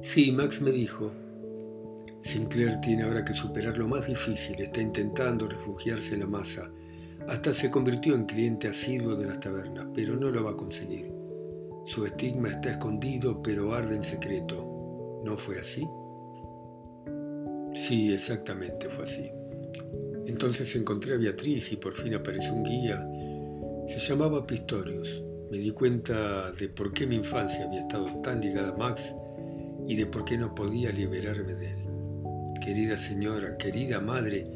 Sí, 0.00 0.32
Max 0.32 0.62
me 0.62 0.70
dijo, 0.70 1.12
Sinclair 2.20 2.80
tiene 2.80 3.02
ahora 3.02 3.26
que 3.26 3.34
superar 3.34 3.76
lo 3.76 3.86
más 3.86 4.06
difícil, 4.06 4.58
está 4.58 4.80
intentando 4.80 5.46
refugiarse 5.46 6.14
en 6.14 6.20
la 6.20 6.26
masa, 6.26 6.72
hasta 7.28 7.52
se 7.52 7.70
convirtió 7.70 8.14
en 8.14 8.24
cliente 8.24 8.68
asiduo 8.68 9.16
de 9.16 9.26
las 9.26 9.38
tabernas, 9.38 9.88
pero 9.94 10.16
no 10.16 10.30
lo 10.30 10.42
va 10.42 10.52
a 10.52 10.56
conseguir. 10.56 11.12
Su 11.84 12.06
estigma 12.06 12.48
está 12.48 12.70
escondido, 12.70 13.42
pero 13.42 13.74
arde 13.74 13.96
en 13.96 14.04
secreto. 14.04 15.20
¿No 15.22 15.36
fue 15.36 15.58
así? 15.58 15.86
Sí, 17.74 18.14
exactamente 18.14 18.88
fue 18.88 19.04
así. 19.04 19.30
Entonces 20.24 20.74
encontré 20.74 21.14
a 21.14 21.18
Beatriz 21.18 21.70
y 21.70 21.76
por 21.76 21.92
fin 21.92 22.14
apareció 22.14 22.54
un 22.54 22.62
guía. 22.62 23.06
Se 23.88 23.98
llamaba 23.98 24.46
Pistorius. 24.46 25.22
Me 25.50 25.58
di 25.58 25.72
cuenta 25.72 26.52
de 26.52 26.68
por 26.68 26.92
qué 26.92 27.08
mi 27.08 27.16
infancia 27.16 27.64
había 27.64 27.80
estado 27.80 28.06
tan 28.22 28.40
ligada 28.40 28.68
a 28.68 28.76
Max 28.76 29.16
y 29.88 29.96
de 29.96 30.06
por 30.06 30.24
qué 30.24 30.38
no 30.38 30.54
podía 30.54 30.92
liberarme 30.92 31.54
de 31.54 31.72
él. 31.72 31.84
Querida 32.64 32.96
señora, 32.96 33.56
querida 33.56 34.00
madre, 34.00 34.46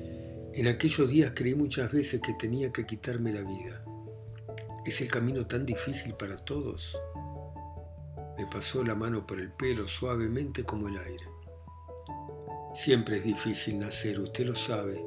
en 0.52 0.68
aquellos 0.68 1.10
días 1.10 1.32
creí 1.34 1.56
muchas 1.56 1.90
veces 1.90 2.20
que 2.20 2.34
tenía 2.34 2.70
que 2.70 2.86
quitarme 2.86 3.32
la 3.32 3.40
vida. 3.40 3.84
Es 4.86 5.00
el 5.00 5.10
camino 5.10 5.48
tan 5.48 5.66
difícil 5.66 6.14
para 6.14 6.36
todos. 6.36 6.96
Me 8.38 8.46
pasó 8.46 8.84
la 8.84 8.94
mano 8.94 9.26
por 9.26 9.40
el 9.40 9.50
pelo 9.50 9.88
suavemente 9.88 10.62
como 10.62 10.86
el 10.86 10.96
aire. 10.96 11.26
Siempre 12.72 13.16
es 13.16 13.24
difícil 13.24 13.80
nacer, 13.80 14.20
usted 14.20 14.46
lo 14.46 14.54
sabe. 14.54 15.04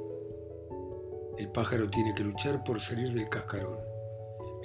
El 1.38 1.50
pájaro 1.50 1.90
tiene 1.90 2.14
que 2.14 2.26
luchar 2.26 2.62
por 2.66 2.82
salir 2.82 3.14
del 3.14 3.30
cascarón. 3.30 3.97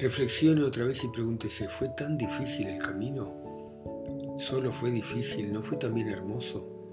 Reflexione 0.03 0.65
otra 0.65 0.85
vez 0.85 1.05
y 1.05 1.09
pregúntese, 1.09 1.69
¿fue 1.69 1.87
tan 1.91 2.19
difícil 2.19 2.67
el 2.67 2.83
camino? 2.83 4.35
Solo 4.37 4.73
fue 4.73 4.91
difícil, 4.91 5.53
¿no 5.53 5.63
fue 5.63 5.77
también 5.77 6.09
hermoso? 6.09 6.91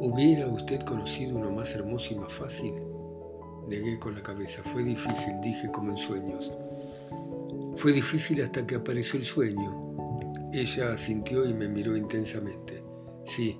¿Hubiera 0.00 0.48
usted 0.48 0.80
conocido 0.80 1.36
uno 1.36 1.52
más 1.52 1.72
hermoso 1.76 2.14
y 2.14 2.16
más 2.16 2.32
fácil? 2.32 2.74
Negué 3.68 4.00
con 4.00 4.16
la 4.16 4.24
cabeza, 4.24 4.64
fue 4.64 4.82
difícil, 4.82 5.40
dije 5.40 5.70
como 5.70 5.90
en 5.90 5.96
sueños. 5.96 6.50
Fue 7.76 7.92
difícil 7.92 8.42
hasta 8.42 8.66
que 8.66 8.74
apareció 8.74 9.20
el 9.20 9.24
sueño. 9.24 9.94
Ella 10.52 10.90
asintió 10.90 11.48
y 11.48 11.54
me 11.54 11.68
miró 11.68 11.96
intensamente. 11.96 12.82
Sí, 13.24 13.56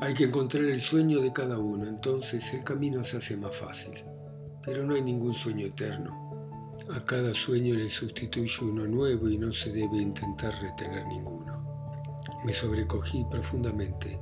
hay 0.00 0.14
que 0.14 0.24
encontrar 0.24 0.64
el 0.64 0.80
sueño 0.80 1.20
de 1.20 1.32
cada 1.32 1.56
uno, 1.58 1.86
entonces 1.86 2.52
el 2.52 2.64
camino 2.64 3.04
se 3.04 3.18
hace 3.18 3.36
más 3.36 3.54
fácil. 3.54 4.02
Pero 4.64 4.82
no 4.82 4.96
hay 4.96 5.02
ningún 5.02 5.34
sueño 5.34 5.66
eterno. 5.66 6.21
A 6.92 7.06
cada 7.06 7.32
sueño 7.32 7.74
le 7.74 7.88
sustituye 7.88 8.66
uno 8.66 8.86
nuevo 8.86 9.26
y 9.26 9.38
no 9.38 9.50
se 9.50 9.72
debe 9.72 9.96
intentar 9.96 10.52
retener 10.60 11.06
ninguno. 11.06 12.20
Me 12.44 12.52
sobrecogí 12.52 13.24
profundamente. 13.30 14.20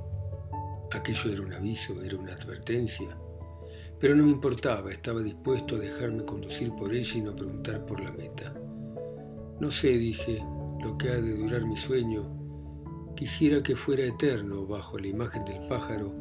Aquello 0.89 1.33
era 1.33 1.41
un 1.41 1.53
aviso, 1.53 2.01
era 2.01 2.15
una 2.15 2.31
advertencia. 2.31 3.17
Pero 3.99 4.15
no 4.15 4.23
me 4.23 4.31
importaba, 4.31 4.89
estaba 4.89 5.19
dispuesto 5.19 5.75
a 5.75 5.79
dejarme 5.79 6.23
conducir 6.23 6.71
por 6.71 6.95
ella 6.95 7.17
y 7.17 7.21
no 7.21 7.35
preguntar 7.35 7.85
por 7.85 7.99
la 7.99 8.13
meta. 8.13 8.53
No 9.59 9.69
sé, 9.69 9.97
dije, 9.97 10.41
lo 10.81 10.97
que 10.97 11.09
ha 11.09 11.19
de 11.19 11.35
durar 11.35 11.65
mi 11.65 11.75
sueño. 11.75 12.23
Quisiera 13.17 13.61
que 13.61 13.75
fuera 13.75 14.05
eterno, 14.05 14.65
bajo 14.65 14.97
la 14.97 15.07
imagen 15.07 15.43
del 15.43 15.67
pájaro. 15.67 16.13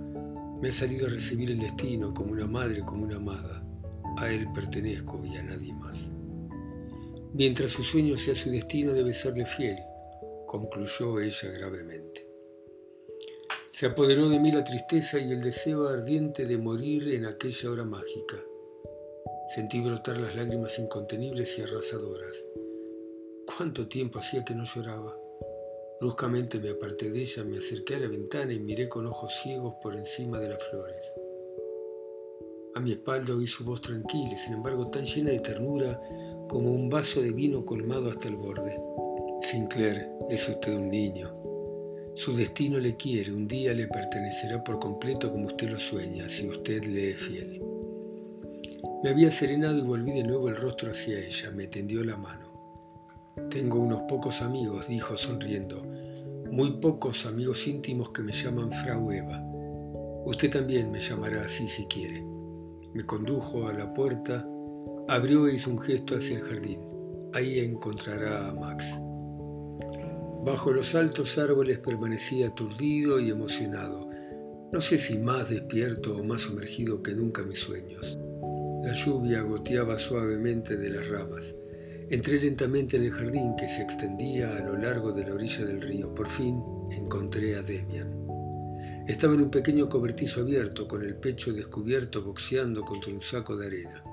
Me 0.61 0.71
ha 0.71 0.73
salido 0.73 1.07
a 1.07 1.11
recibir 1.11 1.53
el 1.53 1.61
destino 1.61 2.13
como 2.13 2.33
una 2.33 2.49
madre, 2.49 2.81
como 2.81 3.05
una 3.05 3.17
amada. 3.19 3.65
A 4.17 4.29
él 4.33 4.49
pertenezco 4.53 5.25
y 5.25 5.37
a 5.37 5.45
nadie 5.45 5.73
más. 5.75 6.10
Mientras 7.33 7.71
su 7.71 7.85
sueño 7.85 8.17
sea 8.17 8.35
su 8.35 8.51
destino, 8.51 8.93
debe 8.93 9.13
serle 9.13 9.47
fiel, 9.47 9.77
concluyó 10.47 11.21
ella 11.21 11.51
gravemente. 11.53 12.27
Se 13.69 13.87
apoderó 13.87 14.29
de 14.29 14.39
mí 14.41 14.51
la 14.51 14.65
tristeza 14.65 15.19
y 15.19 15.31
el 15.31 15.41
deseo 15.41 15.89
ardiente 15.89 16.45
de 16.45 16.59
morir 16.59 17.15
en 17.15 17.27
aquella 17.27 17.71
hora 17.71 17.85
mágica. 17.85 18.37
Sentí 19.55 19.81
brotar 19.81 20.21
las 20.21 20.35
lágrimas 20.35 20.79
incontenibles 20.79 21.59
y 21.59 21.63
arrasadoras. 21.63 22.37
¿Cuánto 23.47 23.89
tiempo 23.89 24.19
hacía 24.19 24.45
que 24.45 24.55
no 24.55 24.65
lloraba? 24.65 25.17
Bruscamente 26.01 26.59
me 26.59 26.71
aparté 26.71 27.11
de 27.11 27.21
ella, 27.21 27.45
me 27.45 27.59
acerqué 27.59 27.95
a 27.95 28.01
la 28.01 28.09
ventana 28.09 28.53
y 28.53 28.59
miré 28.59 28.89
con 28.89 29.07
ojos 29.07 29.35
ciegos 29.43 29.75
por 29.83 29.97
encima 29.97 30.39
de 30.41 30.49
las 30.49 30.63
flores. 30.71 31.15
A 32.73 32.81
mi 32.81 32.93
espalda 32.93 33.35
oí 33.35 33.49
su 33.49 33.65
voz 33.65 33.81
tranquila, 33.81 34.37
sin 34.37 34.55
embargo 34.55 34.89
tan 34.89 35.05
llena 35.05 35.31
de 35.31 35.41
ternura 35.41 36.01
como 36.49 36.73
un 36.73 36.89
vaso 36.89 37.21
de 37.21 37.33
vino 37.33 37.65
colmado 37.65 38.09
hasta 38.09 38.29
el 38.29 38.37
borde. 38.37 38.81
Sinclair, 39.43 40.07
es 40.29 40.49
usted 40.49 40.77
un 40.77 40.89
niño. 40.89 41.35
Su 42.15 42.35
destino 42.37 42.79
le 42.79 42.97
quiere, 42.97 43.33
un 43.33 43.49
día 43.49 43.75
le 43.75 43.89
pertenecerá 43.89 44.63
por 44.63 44.79
completo 44.79 45.33
como 45.33 45.47
usted 45.47 45.71
lo 45.71 45.79
sueña, 45.79 46.29
si 46.29 46.49
usted 46.49 46.85
le 46.85 47.11
es 47.11 47.17
fiel. 47.17 47.63
Me 49.03 49.11
había 49.11 49.31
serenado 49.31 49.79
y 49.79 49.83
volví 49.83 50.13
de 50.13 50.23
nuevo 50.23 50.49
el 50.49 50.57
rostro 50.57 50.91
hacia 50.91 51.19
ella, 51.19 51.51
me 51.51 51.67
tendió 51.67 52.05
la 52.05 52.17
mano. 52.17 52.51
Tengo 53.51 53.81
unos 53.81 54.03
pocos 54.03 54.43
amigos, 54.43 54.89
dijo 54.89 55.17
sonriendo, 55.17 55.83
muy 56.51 56.73
pocos 56.79 57.27
amigos 57.27 57.67
íntimos 57.67 58.11
que 58.11 58.23
me 58.23 58.33
llaman 58.33 58.71
Frau 58.71 59.11
Eva. 59.11 59.43
Usted 60.25 60.51
también 60.51 60.91
me 60.91 61.01
llamará 61.01 61.45
así 61.45 61.69
si 61.69 61.87
quiere. 61.87 62.30
Me 62.95 63.05
condujo 63.05 63.69
a 63.69 63.73
la 63.73 63.95
puerta, 63.95 64.45
abrió 65.09 65.47
e 65.47 65.55
hizo 65.55 65.71
un 65.71 65.79
gesto 65.79 66.17
hacia 66.17 66.39
el 66.39 66.43
jardín. 66.43 66.81
Ahí 67.33 67.61
encontrará 67.61 68.49
a 68.49 68.55
Max. 68.55 69.01
Bajo 70.45 70.73
los 70.73 70.95
altos 70.95 71.39
árboles 71.39 71.79
permanecía 71.79 72.49
aturdido 72.49 73.21
y 73.21 73.31
emocionado, 73.31 74.09
no 74.73 74.81
sé 74.81 74.99
si 74.99 75.19
más 75.19 75.51
despierto 75.51 76.17
o 76.17 76.25
más 76.25 76.43
sumergido 76.43 77.03
que 77.03 77.15
nunca 77.15 77.43
mis 77.43 77.59
sueños. 77.59 78.19
La 78.83 78.93
lluvia 78.93 79.43
goteaba 79.43 79.99
suavemente 79.99 80.77
de 80.77 80.91
las 80.91 81.09
ramas. 81.09 81.57
Entré 82.09 82.41
lentamente 82.41 82.97
en 82.97 83.05
el 83.05 83.13
jardín 83.13 83.55
que 83.57 83.69
se 83.69 83.83
extendía 83.83 84.57
a 84.57 84.61
lo 84.61 84.77
largo 84.77 85.13
de 85.13 85.25
la 85.25 85.35
orilla 85.35 85.65
del 85.65 85.81
río. 85.81 86.15
Por 86.15 86.29
fin 86.29 86.63
encontré 86.91 87.57
a 87.57 87.63
Demian. 87.63 88.20
Estaba 89.11 89.35
en 89.35 89.41
un 89.41 89.51
pequeño 89.51 89.89
cobertizo 89.89 90.41
abierto, 90.41 90.87
con 90.87 91.03
el 91.03 91.17
pecho 91.17 91.53
descubierto, 91.53 92.23
boxeando 92.23 92.85
contra 92.85 93.13
un 93.13 93.21
saco 93.21 93.57
de 93.57 93.67
arena. 93.67 94.05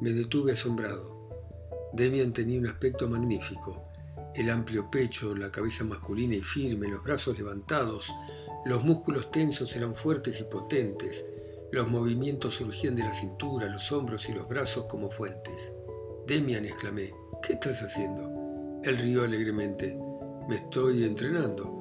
Me 0.00 0.10
detuve 0.10 0.50
asombrado. 0.50 1.30
Demian 1.92 2.32
tenía 2.32 2.58
un 2.58 2.66
aspecto 2.66 3.08
magnífico. 3.08 3.84
El 4.34 4.50
amplio 4.50 4.90
pecho, 4.90 5.36
la 5.36 5.52
cabeza 5.52 5.84
masculina 5.84 6.34
y 6.34 6.42
firme, 6.42 6.88
los 6.88 7.04
brazos 7.04 7.38
levantados, 7.38 8.12
Los 8.64 8.82
músculos 8.82 9.30
tensos 9.30 9.76
eran 9.76 9.94
fuertes 9.94 10.40
y 10.40 10.44
potentes, 10.44 11.24
los 11.70 11.88
movimientos 11.88 12.56
surgían 12.56 12.96
de 12.96 13.04
la 13.04 13.12
cintura, 13.12 13.68
los 13.68 13.92
hombros 13.92 14.28
y 14.28 14.34
los 14.34 14.48
brazos 14.48 14.86
como 14.86 15.12
fuentes. 15.12 15.72
Demian, 16.26 16.64
exclamé, 16.64 17.14
¿qué 17.40 17.52
estás 17.52 17.84
haciendo? 17.84 18.80
Él 18.82 18.98
rió 18.98 19.22
alegremente. 19.22 19.96
Me 20.48 20.56
estoy 20.56 21.04
entrenando. 21.04 21.79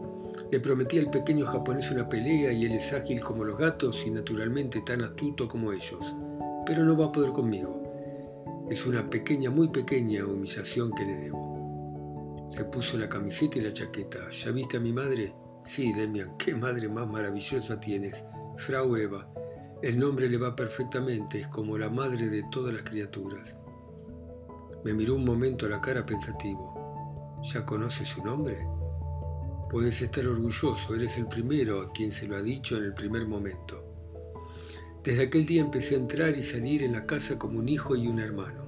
Le 0.52 0.60
prometí 0.60 0.98
al 0.98 1.10
pequeño 1.10 1.46
japonés 1.46 1.92
una 1.92 2.08
pelea 2.08 2.52
y 2.52 2.66
él 2.66 2.74
es 2.74 2.94
ágil 2.94 3.22
como 3.22 3.44
los 3.44 3.58
gatos 3.58 4.06
y 4.06 4.12
naturalmente 4.12 4.82
tan 4.82 5.02
astuto 5.02 5.48
como 5.48 5.72
ellos. 5.72 6.16
Pero 6.66 6.84
no 6.84 6.98
va 6.98 7.06
a 7.06 7.12
poder 7.12 7.32
conmigo. 7.32 8.68
Es 8.70 8.86
una 8.86 9.10
pequeña, 9.10 9.50
muy 9.50 9.70
pequeña 9.70 10.26
humillación 10.26 10.92
que 10.92 11.06
le 11.06 11.16
debo. 11.16 12.48
Se 12.50 12.66
puso 12.66 12.98
la 12.98 13.10
camiseta 13.10 13.58
y 13.58 13.62
la 13.62 13.74
chaqueta. 13.74 14.30
¿Ya 14.30 14.52
viste 14.52 14.78
a 14.78 14.80
mi 14.80 14.94
madre? 14.94 15.34
Sí, 15.64 15.94
Demian, 15.94 16.38
qué 16.38 16.56
madre 16.56 16.88
más 16.90 17.08
maravillosa 17.08 17.80
tienes. 17.80 18.26
Frau 18.58 18.96
Eva. 18.96 19.28
El 19.82 20.00
nombre 20.00 20.28
le 20.28 20.38
va 20.38 20.56
perfectamente, 20.56 21.42
es 21.42 21.48
como 21.48 21.78
la 21.78 21.90
madre 21.90 22.30
de 22.30 22.44
todas 22.52 22.74
las 22.74 22.84
criaturas. 22.84 23.56
Me 24.84 24.94
miró 24.94 25.16
un 25.16 25.26
momento 25.26 25.66
a 25.66 25.70
la 25.70 25.80
cara 25.80 26.06
pensativo. 26.06 27.40
¿Ya 27.44 27.66
conoces 27.66 28.08
su 28.08 28.24
nombre? 28.24 28.58
Puedes 29.70 30.02
estar 30.02 30.28
orgulloso, 30.28 30.96
eres 30.96 31.18
el 31.18 31.28
primero 31.28 31.82
a 31.82 31.92
quien 31.92 32.12
se 32.12 32.28
lo 32.28 32.36
ha 32.36 32.42
dicho 32.42 32.76
en 32.76 32.86
el 32.86 32.94
primer 32.96 33.28
momento. 33.28 33.86
Desde 35.04 35.24
aquel 35.24 35.46
día 35.46 35.62
empecé 35.62 35.94
a 35.94 36.00
entrar 36.00 36.36
y 36.36 36.42
salir 36.42 36.82
en 36.82 36.94
la 36.94 37.06
casa 37.06 37.38
como 37.38 37.60
un 37.60 37.70
hijo 37.70 37.96
y 37.96 38.08
un 38.08 38.20
hermano, 38.20 38.66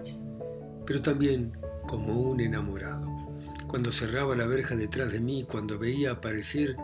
pero 0.86 1.02
también 1.02 1.54
como 1.88 2.22
un 2.22 2.40
enamorado. 2.40 3.10
Cuando 3.68 3.92
cerraba 3.92 4.36
la 4.36 4.46
verja 4.46 4.76
detrás 4.76 5.12
de 5.12 5.22
mí, 5.22 5.44
cuando 5.50 5.80
veía 5.80 6.12
aparecer 6.12 6.76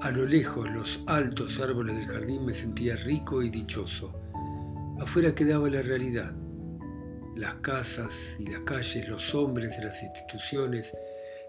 a 0.00 0.12
lo 0.12 0.26
lejos 0.26 0.70
los 0.70 1.02
altos 1.06 1.58
árboles 1.58 1.96
del 1.96 2.06
jardín, 2.06 2.46
me 2.46 2.52
sentía 2.52 2.94
rico 2.94 3.42
y 3.42 3.50
dichoso. 3.50 4.12
Afuera 5.00 5.34
quedaba 5.34 5.68
la 5.68 5.82
realidad, 5.82 6.36
las 7.34 7.54
casas 7.56 8.36
y 8.38 8.46
las 8.46 8.60
calles, 8.60 9.08
los 9.08 9.34
hombres 9.34 9.76
las 9.82 10.00
instituciones, 10.02 10.94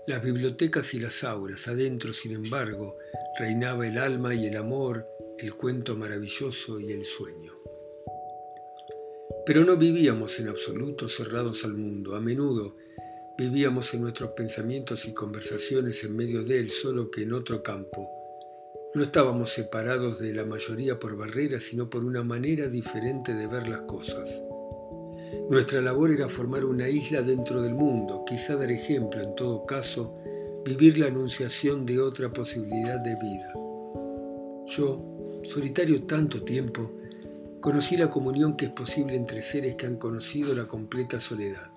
las 0.07 0.23
bibliotecas 0.23 0.93
y 0.93 0.99
las 0.99 1.23
aulas. 1.23 1.67
Adentro, 1.67 2.13
sin 2.13 2.31
embargo, 2.31 2.97
reinaba 3.37 3.85
el 3.85 3.97
alma 3.97 4.33
y 4.33 4.45
el 4.45 4.55
amor, 4.55 5.05
el 5.37 5.53
cuento 5.53 5.95
maravilloso 5.97 6.79
y 6.79 6.93
el 6.93 7.03
sueño. 7.03 7.53
Pero 9.45 9.65
no 9.65 9.75
vivíamos 9.75 10.39
en 10.39 10.47
absoluto 10.47 11.09
cerrados 11.09 11.65
al 11.65 11.75
mundo. 11.75 12.15
A 12.15 12.21
menudo 12.21 12.77
vivíamos 13.37 13.93
en 13.93 14.01
nuestros 14.01 14.31
pensamientos 14.31 15.05
y 15.07 15.13
conversaciones 15.13 16.03
en 16.05 16.15
medio 16.15 16.43
de 16.43 16.59
él, 16.59 16.69
solo 16.69 17.11
que 17.11 17.23
en 17.23 17.33
otro 17.33 17.61
campo. 17.61 18.09
No 18.95 19.03
estábamos 19.03 19.53
separados 19.53 20.19
de 20.19 20.33
la 20.33 20.45
mayoría 20.45 20.97
por 20.97 21.17
barreras, 21.17 21.63
sino 21.63 21.89
por 21.89 22.05
una 22.05 22.23
manera 22.23 22.67
diferente 22.67 23.33
de 23.33 23.47
ver 23.47 23.67
las 23.67 23.81
cosas. 23.81 24.41
Nuestra 25.49 25.81
labor 25.81 26.11
era 26.11 26.29
formar 26.29 26.65
una 26.65 26.89
isla 26.89 27.21
dentro 27.21 27.61
del 27.61 27.73
mundo, 27.73 28.23
quizá 28.25 28.55
dar 28.55 28.71
ejemplo, 28.71 29.21
en 29.21 29.35
todo 29.35 29.65
caso, 29.65 30.15
vivir 30.65 30.97
la 30.97 31.07
anunciación 31.07 31.85
de 31.85 31.99
otra 31.99 32.31
posibilidad 32.31 32.99
de 32.99 33.15
vida. 33.15 33.53
Yo, 34.67 35.41
solitario 35.43 36.03
tanto 36.03 36.43
tiempo, 36.43 36.91
conocí 37.61 37.95
la 37.95 38.09
comunión 38.09 38.57
que 38.57 38.65
es 38.65 38.71
posible 38.71 39.15
entre 39.15 39.41
seres 39.41 39.75
que 39.75 39.85
han 39.85 39.95
conocido 39.95 40.53
la 40.53 40.67
completa 40.67 41.19
soledad. 41.19 41.71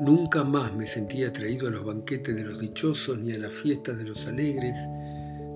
Nunca 0.00 0.44
más 0.44 0.74
me 0.74 0.86
sentí 0.86 1.24
atraído 1.24 1.68
a 1.68 1.70
los 1.70 1.84
banquetes 1.84 2.36
de 2.36 2.44
los 2.44 2.58
dichosos 2.58 3.18
ni 3.18 3.32
a 3.32 3.38
las 3.38 3.54
fiestas 3.54 3.96
de 3.96 4.04
los 4.04 4.26
alegres, 4.26 4.76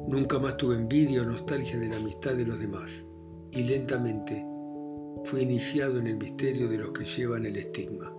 nunca 0.09 0.39
más 0.39 0.57
tuve 0.57 0.77
envidia 0.77 1.23
o 1.23 1.25
nostalgia 1.25 1.79
de 1.79 1.89
la 1.89 1.97
amistad 1.97 2.35
de 2.35 2.47
los 2.47 2.61
demás, 2.61 3.07
y 3.51 3.65
lentamente, 3.65 4.47
fue 5.27 5.43
iniciado 5.43 5.99
en 5.99 6.07
el 6.07 6.19
misterio 6.19 6.69
de 6.69 6.79
los 6.79 6.93
que 6.93 7.05
llevan 7.05 7.47
el 7.47 7.57
estigma. 7.57 8.15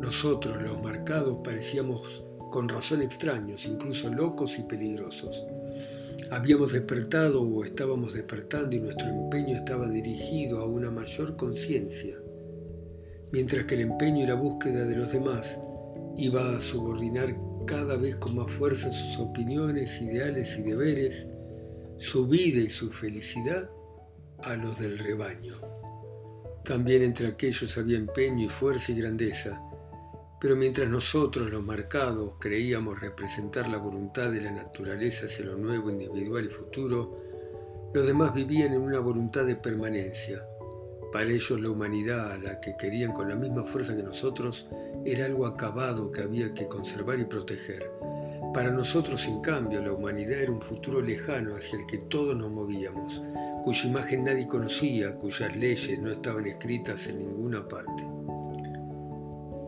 Nosotros, 0.00 0.62
los 0.62 0.80
marcados, 0.80 1.38
parecíamos 1.42 2.24
con 2.52 2.68
razón 2.68 3.02
extraños, 3.02 3.66
incluso 3.66 4.12
locos 4.12 4.60
y 4.60 4.62
peligrosos. 4.62 5.44
Habíamos 6.30 6.72
despertado 6.72 7.42
o 7.42 7.64
estábamos 7.64 8.12
despertando 8.12 8.76
y 8.76 8.80
nuestro 8.80 9.08
empeño 9.08 9.56
estaba 9.56 9.88
dirigido 9.88 10.60
a 10.60 10.66
una 10.66 10.92
mayor 10.92 11.36
conciencia, 11.36 12.16
mientras 13.32 13.64
que 13.64 13.74
el 13.74 13.80
empeño 13.80 14.22
y 14.22 14.28
la 14.28 14.34
búsqueda 14.34 14.84
de 14.84 14.94
los 14.94 15.10
demás 15.10 15.60
iba 16.16 16.56
a 16.56 16.60
subordinar 16.60 17.36
cada 17.66 17.96
vez 17.96 18.14
con 18.16 18.36
más 18.36 18.52
fuerza 18.52 18.92
sus 18.92 19.18
opiniones, 19.18 20.00
ideales 20.00 20.56
y 20.60 20.62
deberes, 20.62 21.26
su 21.96 22.28
vida 22.28 22.60
y 22.60 22.68
su 22.68 22.92
felicidad 22.92 23.68
a 24.44 24.56
los 24.56 24.78
del 24.78 24.98
rebaño. 24.98 25.54
También 26.64 27.02
entre 27.02 27.28
aquellos 27.28 27.76
había 27.78 27.96
empeño 27.96 28.46
y 28.46 28.48
fuerza 28.48 28.92
y 28.92 29.00
grandeza, 29.00 29.60
pero 30.40 30.56
mientras 30.56 30.88
nosotros, 30.88 31.50
los 31.50 31.62
marcados, 31.62 32.36
creíamos 32.38 32.98
representar 32.98 33.68
la 33.68 33.76
voluntad 33.76 34.30
de 34.30 34.40
la 34.40 34.50
naturaleza 34.50 35.26
hacia 35.26 35.44
lo 35.44 35.56
nuevo, 35.56 35.90
individual 35.90 36.46
y 36.46 36.48
futuro, 36.48 37.16
los 37.92 38.06
demás 38.06 38.32
vivían 38.32 38.72
en 38.72 38.80
una 38.80 39.00
voluntad 39.00 39.44
de 39.44 39.56
permanencia. 39.56 40.42
Para 41.12 41.30
ellos 41.30 41.60
la 41.60 41.68
humanidad, 41.68 42.32
a 42.32 42.38
la 42.38 42.58
que 42.58 42.74
querían 42.78 43.12
con 43.12 43.28
la 43.28 43.34
misma 43.34 43.64
fuerza 43.64 43.94
que 43.94 44.02
nosotros, 44.02 44.66
era 45.04 45.26
algo 45.26 45.44
acabado 45.44 46.10
que 46.10 46.22
había 46.22 46.54
que 46.54 46.68
conservar 46.68 47.18
y 47.18 47.24
proteger. 47.24 47.90
Para 48.54 48.70
nosotros, 48.70 49.26
en 49.26 49.42
cambio, 49.42 49.82
la 49.82 49.92
humanidad 49.92 50.40
era 50.40 50.52
un 50.52 50.62
futuro 50.62 51.02
lejano 51.02 51.54
hacia 51.54 51.78
el 51.78 51.86
que 51.86 51.98
todos 51.98 52.34
nos 52.34 52.50
movíamos, 52.50 53.22
cuya 53.62 53.88
imagen 53.88 54.24
nadie 54.24 54.46
conocía, 54.46 55.16
cuyas 55.16 55.56
leyes 55.56 55.98
no 56.00 56.10
estaban 56.10 56.46
escritas 56.46 57.06
en 57.08 57.18
ninguna 57.20 57.66
parte. 57.66 58.06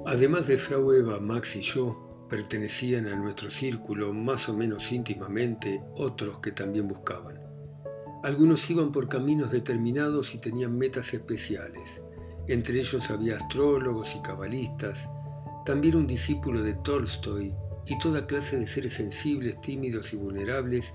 Además 0.07 0.47
de 0.47 0.59
Frau 0.59 0.93
Eva, 0.93 1.21
Max 1.21 1.57
y 1.57 1.61
yo 1.61 2.27
pertenecían 2.29 3.07
a 3.07 3.15
nuestro 3.15 3.51
círculo 3.51 4.13
más 4.13 4.49
o 4.49 4.57
menos 4.57 4.91
íntimamente 4.91 5.83
otros 5.97 6.41
que 6.41 6.53
también 6.53 6.89
buscaban. 6.89 7.41
Algunos 8.23 8.69
iban 8.71 8.93
por 8.93 9.09
caminos 9.09 9.51
determinados 9.51 10.35
y 10.35 10.39
tenían 10.39 10.79
metas 10.79 11.13
especiales. 11.13 12.03
Entre 12.49 12.79
ellos 12.79 13.11
había 13.11 13.37
astrólogos 13.37 14.17
y 14.17 14.23
cabalistas, 14.23 15.09
también 15.65 15.97
un 15.97 16.07
discípulo 16.07 16.63
de 16.63 16.75
Tolstoy 16.75 17.55
y 17.87 17.99
toda 17.99 18.27
clase 18.27 18.59
de 18.59 18.67
seres 18.67 18.95
sensibles, 18.95 19.61
tímidos 19.61 20.13
y 20.13 20.17
vulnerables, 20.17 20.95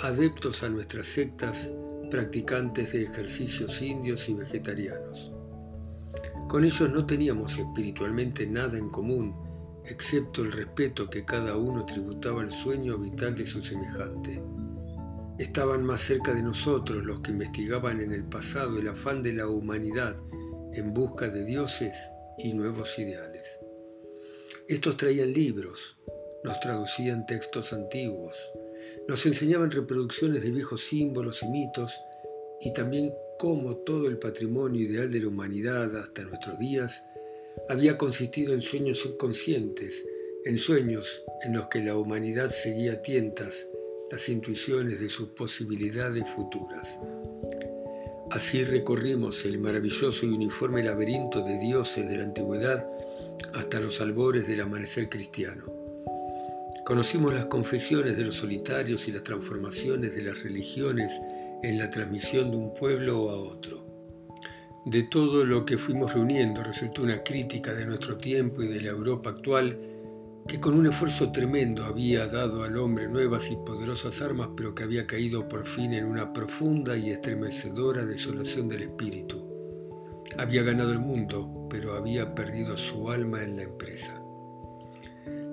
adeptos 0.00 0.62
a 0.62 0.68
nuestras 0.68 1.06
sectas 1.06 1.72
practicantes 2.08 2.92
de 2.92 3.04
ejercicios 3.04 3.80
indios 3.82 4.28
y 4.28 4.34
vegetarianos. 4.34 5.32
Con 6.48 6.64
ellos 6.64 6.90
no 6.90 7.06
teníamos 7.06 7.58
espiritualmente 7.58 8.46
nada 8.46 8.78
en 8.78 8.88
común, 8.88 9.34
excepto 9.84 10.42
el 10.42 10.52
respeto 10.52 11.08
que 11.08 11.24
cada 11.24 11.56
uno 11.56 11.84
tributaba 11.84 12.42
al 12.42 12.50
sueño 12.50 12.98
vital 12.98 13.34
de 13.36 13.46
su 13.46 13.62
semejante. 13.62 14.42
Estaban 15.38 15.84
más 15.84 16.00
cerca 16.00 16.34
de 16.34 16.42
nosotros 16.42 17.04
los 17.04 17.20
que 17.20 17.30
investigaban 17.30 18.00
en 18.00 18.12
el 18.12 18.24
pasado 18.24 18.78
el 18.78 18.88
afán 18.88 19.22
de 19.22 19.34
la 19.34 19.46
humanidad 19.46 20.16
en 20.72 20.92
busca 20.92 21.28
de 21.28 21.44
dioses 21.44 21.96
y 22.38 22.54
nuevos 22.54 22.98
ideales. 22.98 23.60
Estos 24.68 24.96
traían 24.96 25.32
libros, 25.32 25.96
nos 26.44 26.58
traducían 26.60 27.26
textos 27.26 27.72
antiguos, 27.72 28.36
nos 29.08 29.24
enseñaban 29.24 29.70
reproducciones 29.70 30.42
de 30.42 30.50
viejos 30.50 30.82
símbolos 30.82 31.42
y 31.42 31.48
mitos 31.48 31.98
y 32.60 32.74
también 32.74 33.14
cómo 33.38 33.76
todo 33.76 34.06
el 34.06 34.18
patrimonio 34.18 34.82
ideal 34.82 35.10
de 35.10 35.20
la 35.20 35.28
humanidad 35.28 35.96
hasta 35.96 36.22
nuestros 36.22 36.58
días 36.58 37.04
había 37.70 37.96
consistido 37.96 38.52
en 38.52 38.60
sueños 38.60 38.98
subconscientes, 38.98 40.04
en 40.44 40.58
sueños 40.58 41.24
en 41.42 41.54
los 41.54 41.68
que 41.68 41.80
la 41.80 41.96
humanidad 41.96 42.50
seguía 42.50 43.00
tientas 43.00 43.66
las 44.10 44.28
intuiciones 44.28 45.00
de 45.00 45.08
sus 45.08 45.30
posibilidades 45.30 46.24
futuras. 46.30 47.00
Así 48.30 48.62
recorrimos 48.62 49.46
el 49.46 49.58
maravilloso 49.58 50.26
y 50.26 50.28
uniforme 50.28 50.82
laberinto 50.82 51.42
de 51.42 51.58
dioses 51.58 52.06
de 52.06 52.16
la 52.18 52.24
antigüedad 52.24 52.86
hasta 53.54 53.80
los 53.80 54.02
albores 54.02 54.46
del 54.46 54.60
amanecer 54.60 55.08
cristiano. 55.08 55.77
Conocimos 56.88 57.34
las 57.34 57.44
confesiones 57.44 58.16
de 58.16 58.24
los 58.24 58.36
solitarios 58.36 59.08
y 59.08 59.12
las 59.12 59.22
transformaciones 59.22 60.14
de 60.14 60.22
las 60.22 60.42
religiones 60.42 61.20
en 61.62 61.78
la 61.78 61.90
transmisión 61.90 62.50
de 62.50 62.56
un 62.56 62.72
pueblo 62.72 63.28
a 63.28 63.36
otro. 63.36 63.84
De 64.86 65.02
todo 65.02 65.44
lo 65.44 65.66
que 65.66 65.76
fuimos 65.76 66.14
reuniendo 66.14 66.64
resultó 66.64 67.02
una 67.02 67.22
crítica 67.22 67.74
de 67.74 67.84
nuestro 67.84 68.16
tiempo 68.16 68.62
y 68.62 68.68
de 68.68 68.80
la 68.80 68.88
Europa 68.88 69.28
actual 69.28 69.78
que 70.46 70.58
con 70.60 70.72
un 70.72 70.86
esfuerzo 70.86 71.30
tremendo 71.30 71.84
había 71.84 72.26
dado 72.26 72.62
al 72.62 72.78
hombre 72.78 73.06
nuevas 73.06 73.50
y 73.50 73.56
poderosas 73.56 74.22
armas, 74.22 74.48
pero 74.56 74.74
que 74.74 74.84
había 74.84 75.06
caído 75.06 75.46
por 75.46 75.66
fin 75.66 75.92
en 75.92 76.06
una 76.06 76.32
profunda 76.32 76.96
y 76.96 77.10
estremecedora 77.10 78.06
desolación 78.06 78.66
del 78.66 78.84
espíritu. 78.84 79.46
Había 80.38 80.62
ganado 80.62 80.92
el 80.92 81.00
mundo, 81.00 81.66
pero 81.68 81.98
había 81.98 82.34
perdido 82.34 82.78
su 82.78 83.10
alma 83.10 83.42
en 83.42 83.56
la 83.56 83.64
empresa. 83.64 84.17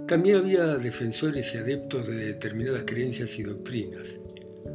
También 0.08 0.36
había 0.36 0.78
defensores 0.78 1.56
y 1.56 1.58
adeptos 1.58 2.06
de 2.06 2.28
determinadas 2.28 2.84
creencias 2.86 3.40
y 3.40 3.44
doctrinas. 3.44 4.20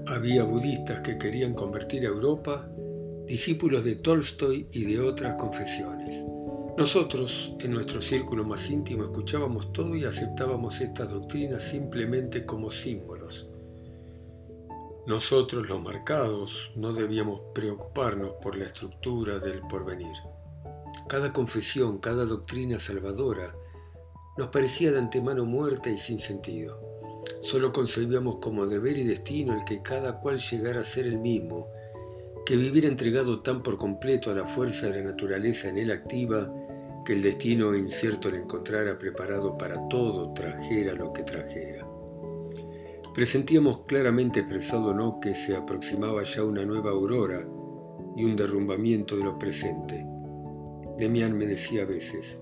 Había 0.08 0.42
budistas 0.42 1.02
que 1.02 1.18
querían 1.18 1.54
convertir 1.54 2.04
a 2.04 2.08
Europa, 2.08 2.68
discípulos 3.28 3.84
de 3.84 3.94
Tolstoy 3.94 4.66
y 4.72 4.82
de 4.82 4.98
otras 4.98 5.36
confesiones. 5.36 6.24
Nosotros, 6.76 7.54
en 7.60 7.70
nuestro 7.72 8.00
círculo 8.00 8.42
más 8.42 8.68
íntimo, 8.70 9.04
escuchábamos 9.04 9.72
todo 9.72 9.94
y 9.94 10.04
aceptábamos 10.04 10.80
estas 10.80 11.10
doctrinas 11.10 11.62
simplemente 11.62 12.44
como 12.44 12.68
símbolos. 12.68 13.48
Nosotros, 15.06 15.68
los 15.68 15.80
marcados, 15.80 16.72
no 16.74 16.92
debíamos 16.92 17.40
preocuparnos 17.54 18.32
por 18.42 18.56
la 18.56 18.64
estructura 18.64 19.38
del 19.38 19.60
porvenir. 19.68 20.12
Cada 21.08 21.32
confesión, 21.32 21.98
cada 21.98 22.24
doctrina 22.24 22.80
salvadora, 22.80 23.54
nos 24.36 24.48
parecía 24.48 24.92
de 24.92 24.98
antemano 24.98 25.44
muerta 25.44 25.90
y 25.90 25.98
sin 25.98 26.20
sentido. 26.20 26.80
Solo 27.40 27.72
concebíamos 27.72 28.36
como 28.36 28.66
deber 28.66 28.98
y 28.98 29.04
destino 29.04 29.54
el 29.54 29.64
que 29.64 29.82
cada 29.82 30.20
cual 30.20 30.38
llegara 30.38 30.80
a 30.80 30.84
ser 30.84 31.06
el 31.06 31.18
mismo, 31.18 31.68
que 32.44 32.56
viviera 32.56 32.88
entregado 32.88 33.42
tan 33.42 33.62
por 33.62 33.78
completo 33.78 34.30
a 34.30 34.34
la 34.34 34.46
fuerza 34.46 34.88
de 34.88 35.00
la 35.00 35.10
naturaleza 35.10 35.68
en 35.68 35.78
él 35.78 35.90
activa, 35.90 36.52
que 37.04 37.12
el 37.14 37.22
destino 37.22 37.74
incierto 37.74 38.30
le 38.30 38.38
encontrara 38.38 38.98
preparado 38.98 39.56
para 39.56 39.88
todo, 39.88 40.32
trajera 40.32 40.92
lo 40.94 41.12
que 41.12 41.22
trajera. 41.22 41.86
Presentíamos 43.14 43.80
claramente 43.86 44.40
expresado 44.40 44.94
no 44.94 45.18
que 45.18 45.34
se 45.34 45.56
aproximaba 45.56 46.22
ya 46.22 46.44
una 46.44 46.64
nueva 46.64 46.90
aurora 46.90 47.40
y 48.16 48.24
un 48.24 48.36
derrumbamiento 48.36 49.16
de 49.16 49.24
lo 49.24 49.38
presente. 49.38 50.06
Demián 50.96 51.36
me 51.36 51.46
decía 51.46 51.82
a 51.82 51.86
veces, 51.86 52.40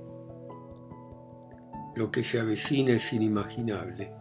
lo 1.99 2.13
que 2.13 2.23
se 2.23 2.39
avecina 2.39 2.93
es 2.93 3.13
inimaginable. 3.13 4.13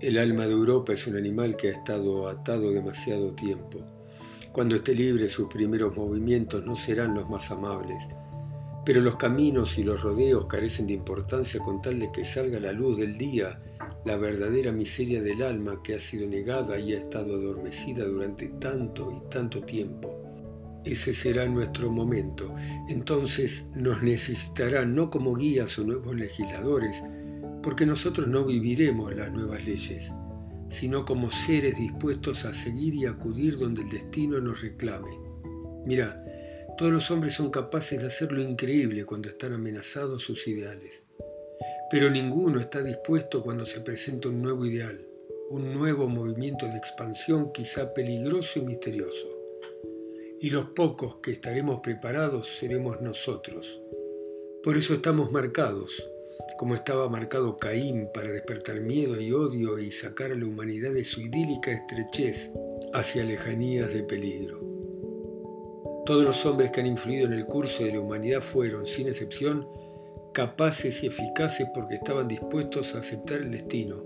El 0.00 0.18
alma 0.18 0.44
de 0.44 0.54
Europa 0.54 0.92
es 0.92 1.06
un 1.06 1.16
animal 1.16 1.56
que 1.56 1.68
ha 1.68 1.72
estado 1.72 2.28
atado 2.28 2.72
demasiado 2.72 3.32
tiempo. 3.32 3.78
Cuando 4.50 4.74
esté 4.74 4.92
libre 4.92 5.28
sus 5.28 5.46
primeros 5.46 5.96
movimientos 5.96 6.66
no 6.66 6.74
serán 6.74 7.14
los 7.14 7.30
más 7.30 7.52
amables, 7.52 8.08
pero 8.84 9.00
los 9.00 9.14
caminos 9.14 9.78
y 9.78 9.84
los 9.84 10.02
rodeos 10.02 10.46
carecen 10.46 10.88
de 10.88 10.94
importancia 10.94 11.60
con 11.60 11.80
tal 11.80 12.00
de 12.00 12.10
que 12.10 12.24
salga 12.24 12.58
a 12.58 12.62
la 12.62 12.72
luz 12.72 12.98
del 12.98 13.16
día 13.16 13.60
la 14.04 14.16
verdadera 14.16 14.72
miseria 14.72 15.22
del 15.22 15.44
alma 15.44 15.80
que 15.84 15.94
ha 15.94 16.00
sido 16.00 16.26
negada 16.26 16.76
y 16.80 16.92
ha 16.92 16.98
estado 16.98 17.36
adormecida 17.36 18.04
durante 18.04 18.48
tanto 18.48 19.12
y 19.12 19.30
tanto 19.30 19.60
tiempo. 19.60 20.25
Ese 20.86 21.12
será 21.12 21.48
nuestro 21.48 21.90
momento. 21.90 22.54
Entonces 22.88 23.66
nos 23.74 24.02
necesitarán 24.02 24.94
no 24.94 25.10
como 25.10 25.34
guías 25.34 25.76
o 25.80 25.84
nuevos 25.84 26.14
legisladores, 26.14 27.02
porque 27.60 27.84
nosotros 27.84 28.28
no 28.28 28.44
viviremos 28.44 29.12
las 29.12 29.32
nuevas 29.32 29.64
leyes, 29.64 30.14
sino 30.68 31.04
como 31.04 31.28
seres 31.28 31.76
dispuestos 31.76 32.44
a 32.44 32.52
seguir 32.52 32.94
y 32.94 33.04
acudir 33.04 33.58
donde 33.58 33.82
el 33.82 33.90
destino 33.90 34.40
nos 34.40 34.60
reclame. 34.60 35.10
Mira, 35.84 36.24
todos 36.78 36.92
los 36.92 37.10
hombres 37.10 37.32
son 37.32 37.50
capaces 37.50 38.00
de 38.00 38.06
hacer 38.06 38.30
lo 38.30 38.40
increíble 38.40 39.04
cuando 39.04 39.28
están 39.28 39.54
amenazados 39.54 40.22
sus 40.22 40.46
ideales, 40.46 41.04
pero 41.90 42.10
ninguno 42.10 42.60
está 42.60 42.80
dispuesto 42.80 43.42
cuando 43.42 43.66
se 43.66 43.80
presenta 43.80 44.28
un 44.28 44.40
nuevo 44.40 44.64
ideal, 44.64 45.04
un 45.50 45.74
nuevo 45.74 46.08
movimiento 46.08 46.66
de 46.66 46.76
expansión 46.76 47.50
quizá 47.52 47.92
peligroso 47.92 48.60
y 48.60 48.62
misterioso. 48.62 49.35
Y 50.38 50.50
los 50.50 50.66
pocos 50.70 51.16
que 51.22 51.30
estaremos 51.32 51.80
preparados 51.80 52.58
seremos 52.58 53.00
nosotros. 53.00 53.80
Por 54.62 54.76
eso 54.76 54.94
estamos 54.94 55.32
marcados, 55.32 56.10
como 56.58 56.74
estaba 56.74 57.08
marcado 57.08 57.56
Caín 57.56 58.08
para 58.12 58.30
despertar 58.30 58.80
miedo 58.80 59.18
y 59.18 59.32
odio 59.32 59.78
y 59.78 59.90
sacar 59.90 60.32
a 60.32 60.34
la 60.34 60.44
humanidad 60.44 60.92
de 60.92 61.04
su 61.04 61.22
idílica 61.22 61.70
estrechez 61.72 62.50
hacia 62.92 63.24
lejanías 63.24 63.94
de 63.94 64.02
peligro. 64.02 64.60
Todos 66.04 66.24
los 66.24 66.44
hombres 66.44 66.70
que 66.70 66.80
han 66.80 66.86
influido 66.86 67.26
en 67.26 67.32
el 67.32 67.46
curso 67.46 67.84
de 67.84 67.92
la 67.92 68.00
humanidad 68.00 68.42
fueron, 68.42 68.86
sin 68.86 69.08
excepción, 69.08 69.66
capaces 70.34 71.02
y 71.02 71.06
eficaces 71.06 71.66
porque 71.74 71.94
estaban 71.94 72.28
dispuestos 72.28 72.94
a 72.94 72.98
aceptar 72.98 73.40
el 73.40 73.52
destino. 73.52 74.04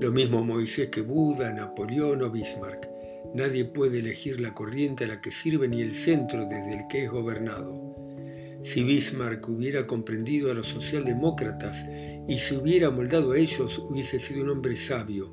Lo 0.00 0.12
mismo 0.12 0.44
Moisés 0.44 0.88
que 0.88 1.00
Buda, 1.00 1.52
Napoleón 1.52 2.22
o 2.22 2.30
Bismarck. 2.30 2.91
Nadie 3.34 3.64
puede 3.64 4.00
elegir 4.00 4.40
la 4.40 4.52
corriente 4.52 5.04
a 5.04 5.08
la 5.08 5.20
que 5.22 5.30
sirve 5.30 5.66
ni 5.66 5.80
el 5.80 5.94
centro 5.94 6.44
desde 6.44 6.74
el 6.74 6.86
que 6.88 7.04
es 7.04 7.10
gobernado. 7.10 7.96
Si 8.60 8.84
Bismarck 8.84 9.48
hubiera 9.48 9.86
comprendido 9.86 10.50
a 10.50 10.54
los 10.54 10.68
socialdemócratas 10.68 11.84
y 12.28 12.36
se 12.36 12.58
hubiera 12.58 12.90
moldado 12.90 13.32
a 13.32 13.38
ellos, 13.38 13.78
hubiese 13.78 14.20
sido 14.20 14.42
un 14.42 14.50
hombre 14.50 14.76
sabio, 14.76 15.32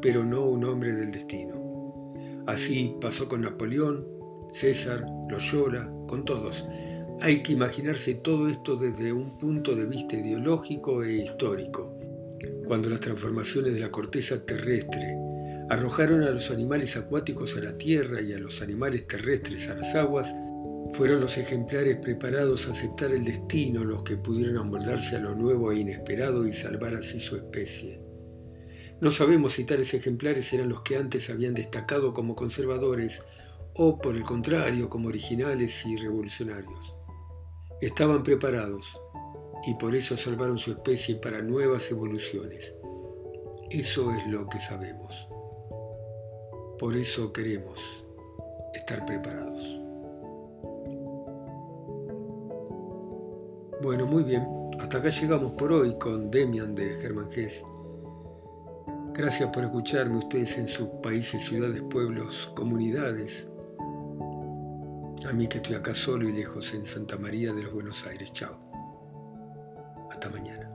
pero 0.00 0.24
no 0.24 0.46
un 0.46 0.64
hombre 0.64 0.92
del 0.92 1.12
destino. 1.12 2.14
Así 2.46 2.96
pasó 2.98 3.28
con 3.28 3.42
Napoleón, 3.42 4.06
César, 4.48 5.06
Loyola, 5.28 5.92
con 6.08 6.24
todos. 6.24 6.66
Hay 7.20 7.42
que 7.42 7.52
imaginarse 7.52 8.14
todo 8.14 8.48
esto 8.48 8.76
desde 8.76 9.12
un 9.12 9.36
punto 9.38 9.76
de 9.76 9.84
vista 9.84 10.16
ideológico 10.16 11.04
e 11.04 11.16
histórico. 11.16 11.98
Cuando 12.66 12.88
las 12.88 13.00
transformaciones 13.00 13.74
de 13.74 13.80
la 13.80 13.90
corteza 13.90 14.44
terrestre 14.44 15.23
arrojaron 15.70 16.22
a 16.22 16.30
los 16.30 16.50
animales 16.50 16.96
acuáticos 16.96 17.56
a 17.56 17.60
la 17.60 17.78
tierra 17.78 18.20
y 18.20 18.32
a 18.32 18.38
los 18.38 18.62
animales 18.62 19.06
terrestres 19.06 19.68
a 19.68 19.74
las 19.74 19.94
aguas, 19.94 20.34
fueron 20.92 21.20
los 21.20 21.38
ejemplares 21.38 21.96
preparados 21.96 22.68
a 22.68 22.72
aceptar 22.72 23.12
el 23.12 23.24
destino 23.24 23.84
los 23.84 24.04
que 24.04 24.16
pudieron 24.16 24.58
amoldarse 24.58 25.16
a 25.16 25.20
lo 25.20 25.34
nuevo 25.34 25.72
e 25.72 25.80
inesperado 25.80 26.46
y 26.46 26.52
salvar 26.52 26.94
así 26.94 27.18
su 27.20 27.36
especie. 27.36 28.00
No 29.00 29.10
sabemos 29.10 29.52
si 29.52 29.64
tales 29.64 29.92
ejemplares 29.92 30.52
eran 30.52 30.68
los 30.68 30.82
que 30.82 30.96
antes 30.96 31.30
habían 31.30 31.54
destacado 31.54 32.12
como 32.12 32.36
conservadores 32.36 33.22
o, 33.74 33.98
por 33.98 34.14
el 34.14 34.22
contrario, 34.22 34.88
como 34.88 35.08
originales 35.08 35.84
y 35.84 35.96
revolucionarios. 35.96 36.96
Estaban 37.80 38.22
preparados 38.22 38.98
y 39.66 39.74
por 39.74 39.96
eso 39.96 40.16
salvaron 40.16 40.58
su 40.58 40.70
especie 40.70 41.16
para 41.16 41.42
nuevas 41.42 41.90
evoluciones. 41.90 42.74
Eso 43.70 44.12
es 44.12 44.26
lo 44.28 44.48
que 44.48 44.60
sabemos. 44.60 45.26
Por 46.78 46.96
eso 46.96 47.32
queremos 47.32 48.04
estar 48.74 49.04
preparados. 49.06 49.80
Bueno, 53.82 54.06
muy 54.06 54.24
bien. 54.24 54.46
Hasta 54.80 54.98
acá 54.98 55.08
llegamos 55.08 55.52
por 55.52 55.72
hoy 55.72 55.98
con 55.98 56.30
Demian 56.30 56.74
de 56.74 57.00
Germán 57.00 57.30
Gess. 57.30 57.64
Gracias 59.12 59.48
por 59.50 59.62
escucharme 59.62 60.18
ustedes 60.18 60.58
en 60.58 60.66
sus 60.66 60.88
países, 61.02 61.44
ciudades, 61.44 61.82
pueblos, 61.82 62.50
comunidades. 62.56 63.46
A 65.28 65.32
mí 65.32 65.46
que 65.46 65.58
estoy 65.58 65.76
acá 65.76 65.94
solo 65.94 66.28
y 66.28 66.32
lejos 66.32 66.74
en 66.74 66.84
Santa 66.84 67.16
María 67.16 67.52
de 67.52 67.62
los 67.62 67.72
Buenos 67.72 68.04
Aires. 68.06 68.32
Chao. 68.32 68.58
Hasta 70.10 70.28
mañana. 70.30 70.73